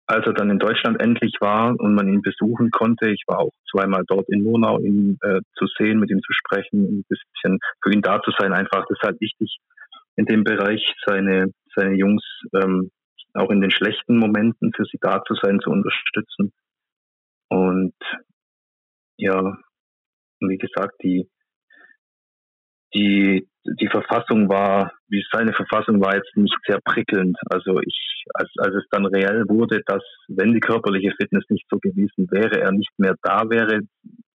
als 0.08 0.26
er 0.26 0.32
dann 0.32 0.50
in 0.50 0.58
Deutschland 0.58 1.00
endlich 1.00 1.34
war 1.40 1.78
und 1.78 1.94
man 1.94 2.08
ihn 2.08 2.22
besuchen 2.22 2.70
konnte, 2.70 3.10
ich 3.10 3.24
war 3.26 3.40
auch 3.40 3.52
zweimal 3.70 4.04
dort 4.06 4.28
in 4.30 4.42
Murnau, 4.42 4.78
ihn 4.80 5.18
äh, 5.20 5.40
zu 5.54 5.66
sehen, 5.78 6.00
mit 6.00 6.10
ihm 6.10 6.20
zu 6.22 6.32
sprechen, 6.32 6.82
ein 6.82 7.04
bisschen 7.08 7.58
für 7.82 7.92
ihn 7.92 8.00
da 8.00 8.20
zu 8.22 8.32
sein, 8.38 8.54
einfach, 8.54 8.86
das 8.88 8.98
ist 8.98 9.02
halt 9.02 9.20
wichtig 9.20 9.58
in 10.16 10.24
dem 10.24 10.44
Bereich, 10.44 10.82
seine, 11.06 11.52
seine 11.76 11.94
Jungs 11.94 12.24
ähm, 12.54 12.90
auch 13.34 13.50
in 13.50 13.60
den 13.60 13.70
schlechten 13.70 14.16
Momenten 14.16 14.72
für 14.74 14.84
sie 14.86 14.98
da 15.00 15.22
zu 15.24 15.34
sein, 15.34 15.60
zu 15.60 15.70
unterstützen. 15.70 16.52
Und 17.48 17.94
ja, 19.16 19.56
wie 20.40 20.58
gesagt, 20.58 20.94
die, 21.02 21.28
die, 22.94 23.46
die 23.80 23.88
Verfassung 23.88 24.48
war, 24.48 24.92
wie 25.08 25.24
seine 25.32 25.52
Verfassung 25.52 26.00
war 26.00 26.14
jetzt 26.14 26.36
nicht 26.36 26.56
sehr 26.66 26.80
prickelnd. 26.84 27.36
Also 27.50 27.80
ich, 27.80 28.24
als, 28.34 28.50
als 28.58 28.74
es 28.74 28.84
dann 28.90 29.06
reell 29.06 29.44
wurde, 29.48 29.82
dass 29.86 30.02
wenn 30.28 30.52
die 30.52 30.60
körperliche 30.60 31.14
Fitness 31.20 31.44
nicht 31.48 31.66
so 31.70 31.78
gewesen 31.78 32.30
wäre, 32.30 32.60
er 32.60 32.72
nicht 32.72 32.92
mehr 32.98 33.16
da 33.22 33.48
wäre, 33.48 33.80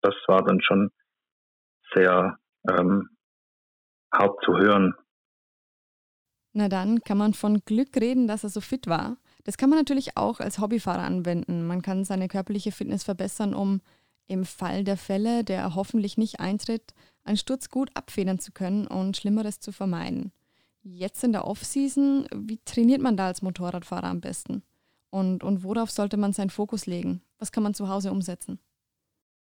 das 0.02 0.14
war 0.26 0.44
dann 0.44 0.60
schon 0.62 0.90
sehr 1.94 2.38
ähm, 2.68 3.08
hart 4.12 4.38
zu 4.44 4.56
hören. 4.56 4.94
Na 6.52 6.68
dann 6.68 7.00
kann 7.00 7.18
man 7.18 7.32
von 7.32 7.60
Glück 7.64 7.96
reden, 7.96 8.26
dass 8.26 8.42
er 8.42 8.50
so 8.50 8.60
fit 8.60 8.88
war. 8.88 9.16
Das 9.44 9.56
kann 9.56 9.70
man 9.70 9.78
natürlich 9.78 10.16
auch 10.16 10.40
als 10.40 10.58
Hobbyfahrer 10.58 11.02
anwenden. 11.02 11.66
Man 11.66 11.82
kann 11.82 12.04
seine 12.04 12.28
körperliche 12.28 12.72
Fitness 12.72 13.04
verbessern, 13.04 13.54
um 13.54 13.80
im 14.30 14.44
Fall 14.44 14.84
der 14.84 14.96
Fälle, 14.96 15.44
der 15.44 15.74
hoffentlich 15.74 16.16
nicht 16.16 16.40
eintritt, 16.40 16.94
einen 17.24 17.36
Sturz 17.36 17.68
gut 17.68 17.90
abfedern 17.94 18.38
zu 18.38 18.52
können 18.52 18.86
und 18.86 19.16
Schlimmeres 19.16 19.60
zu 19.60 19.72
vermeiden. 19.72 20.32
Jetzt 20.82 21.24
in 21.24 21.32
der 21.32 21.46
Offseason, 21.46 22.26
wie 22.34 22.58
trainiert 22.64 23.02
man 23.02 23.16
da 23.16 23.26
als 23.26 23.42
Motorradfahrer 23.42 24.08
am 24.08 24.20
besten? 24.20 24.62
Und, 25.10 25.42
und 25.42 25.64
worauf 25.64 25.90
sollte 25.90 26.16
man 26.16 26.32
seinen 26.32 26.50
Fokus 26.50 26.86
legen? 26.86 27.22
Was 27.38 27.52
kann 27.52 27.64
man 27.64 27.74
zu 27.74 27.88
Hause 27.88 28.12
umsetzen? 28.12 28.60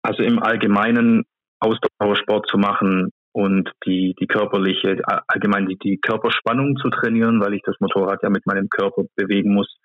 Also 0.02 0.24
im 0.24 0.42
Allgemeinen 0.42 1.26
Ausdauersport 1.60 2.48
zu 2.48 2.58
machen 2.58 3.12
und 3.34 3.70
die, 3.86 4.16
die 4.20 4.28
körperliche, 4.28 5.02
allgemein 5.28 5.68
die, 5.68 5.78
die 5.78 5.98
Körperspannung 5.98 6.78
zu 6.78 6.90
trainieren, 6.90 7.40
weil 7.42 7.54
ich 7.54 7.62
das 7.64 7.76
Motorrad 7.80 8.24
ja 8.24 8.30
mit 8.30 8.46
meinem 8.46 8.70
Körper 8.70 9.04
bewegen 9.16 9.54
muss. 9.54 9.78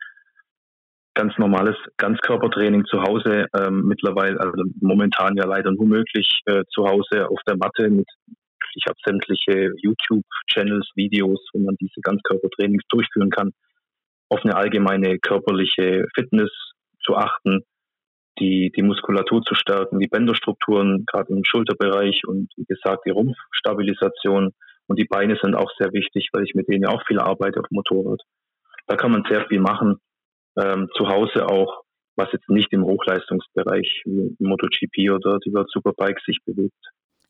Ganz 1.16 1.36
normales 1.38 1.74
Ganzkörpertraining 1.96 2.84
zu 2.84 3.02
Hause 3.02 3.46
ähm, 3.58 3.86
mittlerweile, 3.86 4.38
also 4.38 4.62
momentan 4.80 5.36
ja 5.36 5.46
leider 5.46 5.72
nur 5.72 5.86
möglich 5.86 6.42
äh, 6.44 6.62
zu 6.72 6.86
Hause 6.86 7.28
auf 7.28 7.40
der 7.48 7.56
Matte 7.56 7.90
mit 7.90 8.06
ich 8.76 8.84
habe 8.86 8.98
sämtliche 9.04 9.72
YouTube-Channels, 9.82 10.90
Videos, 10.94 11.40
wo 11.54 11.60
man 11.60 11.76
diese 11.80 12.00
Ganzkörpertrainings 12.02 12.84
durchführen 12.90 13.30
kann, 13.30 13.52
auf 14.28 14.44
eine 14.44 14.54
allgemeine 14.54 15.18
körperliche 15.18 16.06
Fitness 16.14 16.50
zu 17.02 17.16
achten, 17.16 17.62
die, 18.38 18.70
die 18.76 18.82
Muskulatur 18.82 19.40
zu 19.42 19.54
stärken, 19.54 19.98
die 19.98 20.08
Bänderstrukturen, 20.08 21.04
gerade 21.06 21.32
im 21.32 21.42
Schulterbereich 21.42 22.26
und 22.26 22.52
wie 22.56 22.66
gesagt 22.66 23.06
die 23.06 23.10
Rumpfstabilisation. 23.10 24.52
Und 24.88 24.98
die 24.98 25.06
Beine 25.06 25.38
sind 25.42 25.54
auch 25.54 25.70
sehr 25.78 25.92
wichtig, 25.94 26.28
weil 26.32 26.44
ich 26.44 26.54
mit 26.54 26.68
denen 26.68 26.82
ja 26.82 26.90
auch 26.90 27.04
viel 27.06 27.18
arbeite 27.18 27.60
auf 27.60 27.68
dem 27.68 27.76
Motorrad. 27.76 28.20
Da 28.86 28.96
kann 28.96 29.10
man 29.10 29.24
sehr 29.28 29.46
viel 29.46 29.60
machen. 29.60 29.96
Ähm, 30.58 30.88
zu 30.96 31.08
Hause 31.08 31.48
auch, 31.48 31.84
was 32.16 32.32
jetzt 32.32 32.48
nicht 32.48 32.72
im 32.72 32.84
Hochleistungsbereich 32.84 34.02
wie 34.06 34.36
MotoGP 34.38 35.10
oder 35.14 35.38
die 35.44 35.52
World 35.52 35.70
Superbike 35.70 36.20
sich 36.24 36.38
bewegt. 36.44 36.72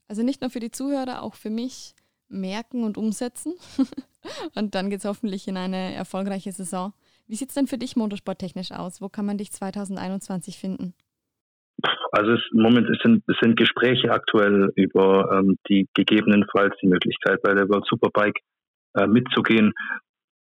Also 0.07 0.23
nicht 0.23 0.41
nur 0.41 0.49
für 0.49 0.61
die 0.61 0.71
Zuhörer, 0.71 1.21
auch 1.23 1.35
für 1.35 1.49
mich 1.49 1.93
merken 2.29 2.83
und 2.83 2.97
umsetzen. 2.97 3.55
und 4.55 4.75
dann 4.75 4.89
geht 4.89 4.99
es 4.99 5.05
hoffentlich 5.05 5.47
in 5.47 5.57
eine 5.57 5.93
erfolgreiche 5.93 6.51
Saison. 6.51 6.93
Wie 7.27 7.35
sieht 7.35 7.49
es 7.49 7.55
denn 7.55 7.67
für 7.67 7.77
dich 7.77 7.95
motorsporttechnisch 7.95 8.71
aus? 8.71 9.01
Wo 9.01 9.09
kann 9.09 9.25
man 9.25 9.37
dich 9.37 9.51
2021 9.51 10.57
finden? 10.57 10.93
Also 12.11 12.31
es, 12.31 12.41
im 12.53 12.61
Moment 12.61 12.89
es 12.89 12.97
sind, 13.03 13.23
es 13.27 13.35
sind 13.41 13.57
Gespräche 13.57 14.11
aktuell 14.11 14.71
über 14.75 15.29
ähm, 15.31 15.57
die 15.69 15.87
gegebenenfalls 15.93 16.75
die 16.81 16.87
Möglichkeit 16.87 17.41
bei 17.43 17.53
der 17.53 17.69
World 17.69 17.85
Superbike 17.87 18.39
äh, 18.95 19.05
mitzugehen. 19.05 19.73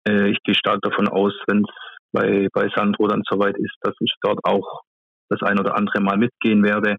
Äh, 0.08 0.30
ich 0.30 0.44
gehe 0.44 0.56
stark 0.56 0.82
davon 0.82 1.08
aus, 1.08 1.34
wenn 1.48 1.64
es 1.64 1.70
bei, 2.14 2.48
bei 2.54 2.70
Sandro 2.76 3.08
dann 3.08 3.24
soweit 3.30 3.58
ist, 3.58 3.76
dass 3.82 3.96
ich 4.00 4.14
dort 4.22 4.40
auch 4.44 4.84
das 5.30 5.42
ein 5.42 5.60
oder 5.60 5.76
andere 5.76 6.02
Mal 6.02 6.18
mitgehen 6.18 6.64
werde. 6.64 6.98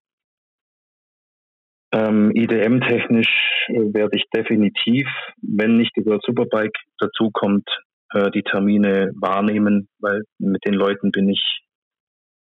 Ähm, 1.92 2.32
IDM-technisch 2.34 3.28
äh, 3.68 3.94
werde 3.94 4.16
ich 4.16 4.24
definitiv, 4.34 5.06
wenn 5.40 5.76
nicht 5.76 5.96
World 5.96 6.22
Superbike 6.26 6.76
dazukommt, 6.98 7.68
äh, 8.12 8.30
die 8.32 8.42
Termine 8.42 9.12
wahrnehmen, 9.14 9.88
weil 10.00 10.24
mit 10.38 10.64
den 10.66 10.74
Leuten 10.74 11.12
bin 11.12 11.28
ich 11.28 11.60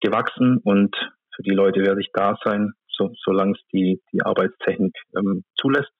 gewachsen 0.02 0.58
und 0.64 0.96
für 1.36 1.44
die 1.44 1.52
Leute 1.52 1.82
werde 1.82 2.02
ich 2.02 2.10
da 2.14 2.36
sein, 2.44 2.74
so, 2.88 3.12
solange 3.24 3.54
es 3.54 3.62
die, 3.72 4.02
die 4.12 4.24
Arbeitstechnik 4.24 4.96
ähm, 5.16 5.44
zulässt. 5.56 5.92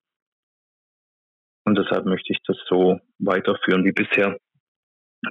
Und 1.66 1.78
deshalb 1.78 2.06
möchte 2.06 2.34
ich 2.34 2.40
das 2.46 2.58
so 2.68 3.00
weiterführen 3.20 3.86
wie 3.86 3.94
bisher, 3.94 4.38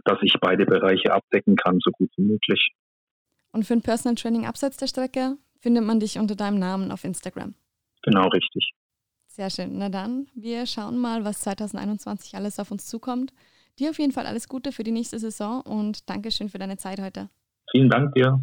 dass 0.05 0.19
ich 0.23 0.35
beide 0.41 0.65
Bereiche 0.67 1.13
abdecken 1.13 1.57
kann, 1.57 1.79
so 1.81 1.91
gut 1.91 2.11
wie 2.17 2.23
möglich. 2.23 2.73
Und 3.53 3.67
für 3.67 3.75
ein 3.75 3.83
Personal 3.83 4.15
Training 4.15 4.47
abseits 4.47 4.77
der 4.77 4.87
Strecke 4.87 5.37
findet 5.61 5.85
man 5.85 6.01
dich 6.01 6.19
unter 6.19 6.35
deinem 6.35 6.59
Namen 6.59 6.91
auf 6.91 7.05
Instagram. 7.05 7.55
Genau, 8.03 8.29
richtig. 8.29 8.73
Sehr 9.27 9.51
schön. 9.51 9.79
Na 9.79 9.89
dann, 9.89 10.27
wir 10.35 10.67
schauen 10.67 10.99
mal, 10.99 11.25
was 11.25 11.41
2021 11.41 12.35
alles 12.35 12.59
auf 12.59 12.71
uns 12.71 12.87
zukommt. 12.87 13.33
Dir 13.79 13.91
auf 13.91 13.99
jeden 13.99 14.13
Fall 14.13 14.27
alles 14.27 14.49
Gute 14.49 14.73
für 14.73 14.83
die 14.83 14.93
nächste 14.93 15.19
Saison 15.19 15.63
und 15.63 16.09
Dankeschön 16.11 16.49
für 16.49 16.59
deine 16.59 16.77
Zeit 16.77 17.01
heute. 17.01 17.31
Vielen 17.71 17.89
Dank 17.89 18.15
dir. 18.15 18.41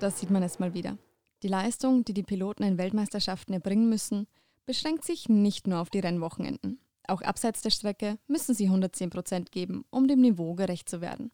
Das 0.00 0.20
sieht 0.20 0.30
man 0.30 0.42
jetzt 0.42 0.60
mal 0.60 0.74
wieder. 0.74 0.98
Die 1.42 1.48
Leistung, 1.48 2.04
die 2.04 2.14
die 2.14 2.24
Piloten 2.24 2.64
in 2.64 2.78
Weltmeisterschaften 2.78 3.52
erbringen 3.52 3.88
müssen, 3.88 4.26
beschränkt 4.66 5.04
sich 5.04 5.28
nicht 5.28 5.66
nur 5.66 5.80
auf 5.80 5.90
die 5.90 6.00
Rennwochenenden. 6.00 6.80
Auch 7.06 7.22
abseits 7.22 7.62
der 7.62 7.70
Strecke 7.70 8.18
müssen 8.26 8.54
sie 8.54 8.66
110 8.66 9.10
Prozent 9.10 9.52
geben, 9.52 9.84
um 9.90 10.08
dem 10.08 10.20
Niveau 10.20 10.54
gerecht 10.54 10.88
zu 10.88 11.00
werden. 11.00 11.30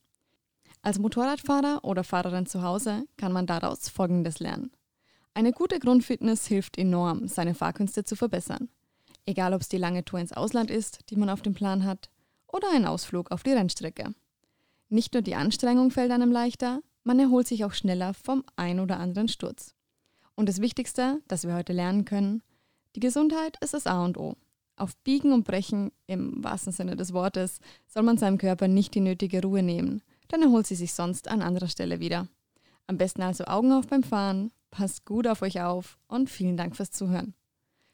Als 0.82 0.98
Motorradfahrer 0.98 1.80
oder 1.82 2.04
Fahrerin 2.04 2.44
zu 2.44 2.62
Hause 2.62 3.06
kann 3.16 3.32
man 3.32 3.46
daraus 3.46 3.88
Folgendes 3.88 4.38
lernen. 4.38 4.70
Eine 5.32 5.52
gute 5.52 5.80
Grundfitness 5.80 6.46
hilft 6.46 6.78
enorm, 6.78 7.26
seine 7.26 7.54
Fahrkünste 7.54 8.04
zu 8.04 8.14
verbessern. 8.14 8.68
Egal 9.24 9.54
ob 9.54 9.62
es 9.62 9.68
die 9.68 9.78
lange 9.78 10.04
Tour 10.04 10.20
ins 10.20 10.34
Ausland 10.34 10.70
ist, 10.70 11.00
die 11.08 11.16
man 11.16 11.30
auf 11.30 11.40
dem 11.40 11.54
Plan 11.54 11.84
hat, 11.84 12.10
oder 12.46 12.68
ein 12.72 12.84
Ausflug 12.84 13.32
auf 13.32 13.42
die 13.42 13.52
Rennstrecke. 13.52 14.14
Nicht 14.90 15.14
nur 15.14 15.22
die 15.22 15.34
Anstrengung 15.34 15.90
fällt 15.90 16.12
einem 16.12 16.30
leichter, 16.30 16.82
man 17.02 17.18
erholt 17.18 17.48
sich 17.48 17.64
auch 17.64 17.72
schneller 17.72 18.14
vom 18.14 18.44
ein 18.54 18.78
oder 18.78 19.00
anderen 19.00 19.28
Sturz. 19.28 19.74
Und 20.36 20.48
das 20.48 20.60
Wichtigste, 20.60 21.20
das 21.28 21.46
wir 21.46 21.54
heute 21.54 21.72
lernen 21.72 22.04
können, 22.04 22.42
die 22.96 23.00
Gesundheit 23.00 23.56
ist 23.60 23.74
das 23.74 23.86
A 23.86 24.04
und 24.04 24.18
O. 24.18 24.36
Auf 24.76 24.96
Biegen 24.98 25.32
und 25.32 25.44
Brechen, 25.44 25.92
im 26.06 26.42
wahrsten 26.42 26.72
Sinne 26.72 26.96
des 26.96 27.12
Wortes, 27.12 27.60
soll 27.86 28.02
man 28.02 28.18
seinem 28.18 28.38
Körper 28.38 28.68
nicht 28.68 28.94
die 28.94 29.00
nötige 29.00 29.42
Ruhe 29.42 29.62
nehmen– 29.62 30.02
dann 30.28 30.42
erholt 30.42 30.66
sie 30.66 30.74
sich 30.74 30.92
sonst 30.92 31.28
an 31.28 31.42
anderer 31.42 31.68
Stelle 31.68 32.00
wieder. 32.00 32.28
Am 32.86 32.98
besten 32.98 33.22
also 33.22 33.44
Augen 33.44 33.72
auf 33.72 33.86
beim 33.86 34.02
Fahren, 34.02 34.50
passt 34.70 35.04
gut 35.04 35.26
auf 35.26 35.42
euch 35.42 35.60
auf 35.62 35.98
und 36.08 36.28
vielen 36.28 36.56
Dank 36.56 36.76
fürs 36.76 36.90
Zuhören. 36.90 37.34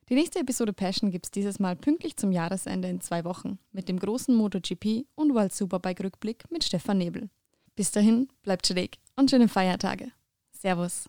Die 0.08 0.14
nächste 0.14 0.40
Episode 0.40 0.72
Passion 0.72 1.10
gibt 1.10 1.26
es 1.26 1.30
dieses 1.30 1.60
Mal 1.60 1.76
pünktlich 1.76 2.16
zum 2.16 2.32
Jahresende 2.32 2.88
in 2.88 3.00
zwei 3.00 3.24
Wochen 3.24 3.58
mit 3.70 3.88
dem 3.88 3.98
großen 3.98 4.34
MotoGP 4.34 5.06
und 5.14 5.34
World 5.34 5.54
Superbike 5.54 6.02
Rückblick 6.02 6.50
mit 6.50 6.64
Stefan 6.64 6.98
Nebel. 6.98 7.28
Bis 7.76 7.92
dahin, 7.92 8.28
bleibt 8.42 8.66
schräg 8.66 8.98
und 9.16 9.30
schöne 9.30 9.46
Feiertage. 9.46 10.10
Servus. 10.50 11.08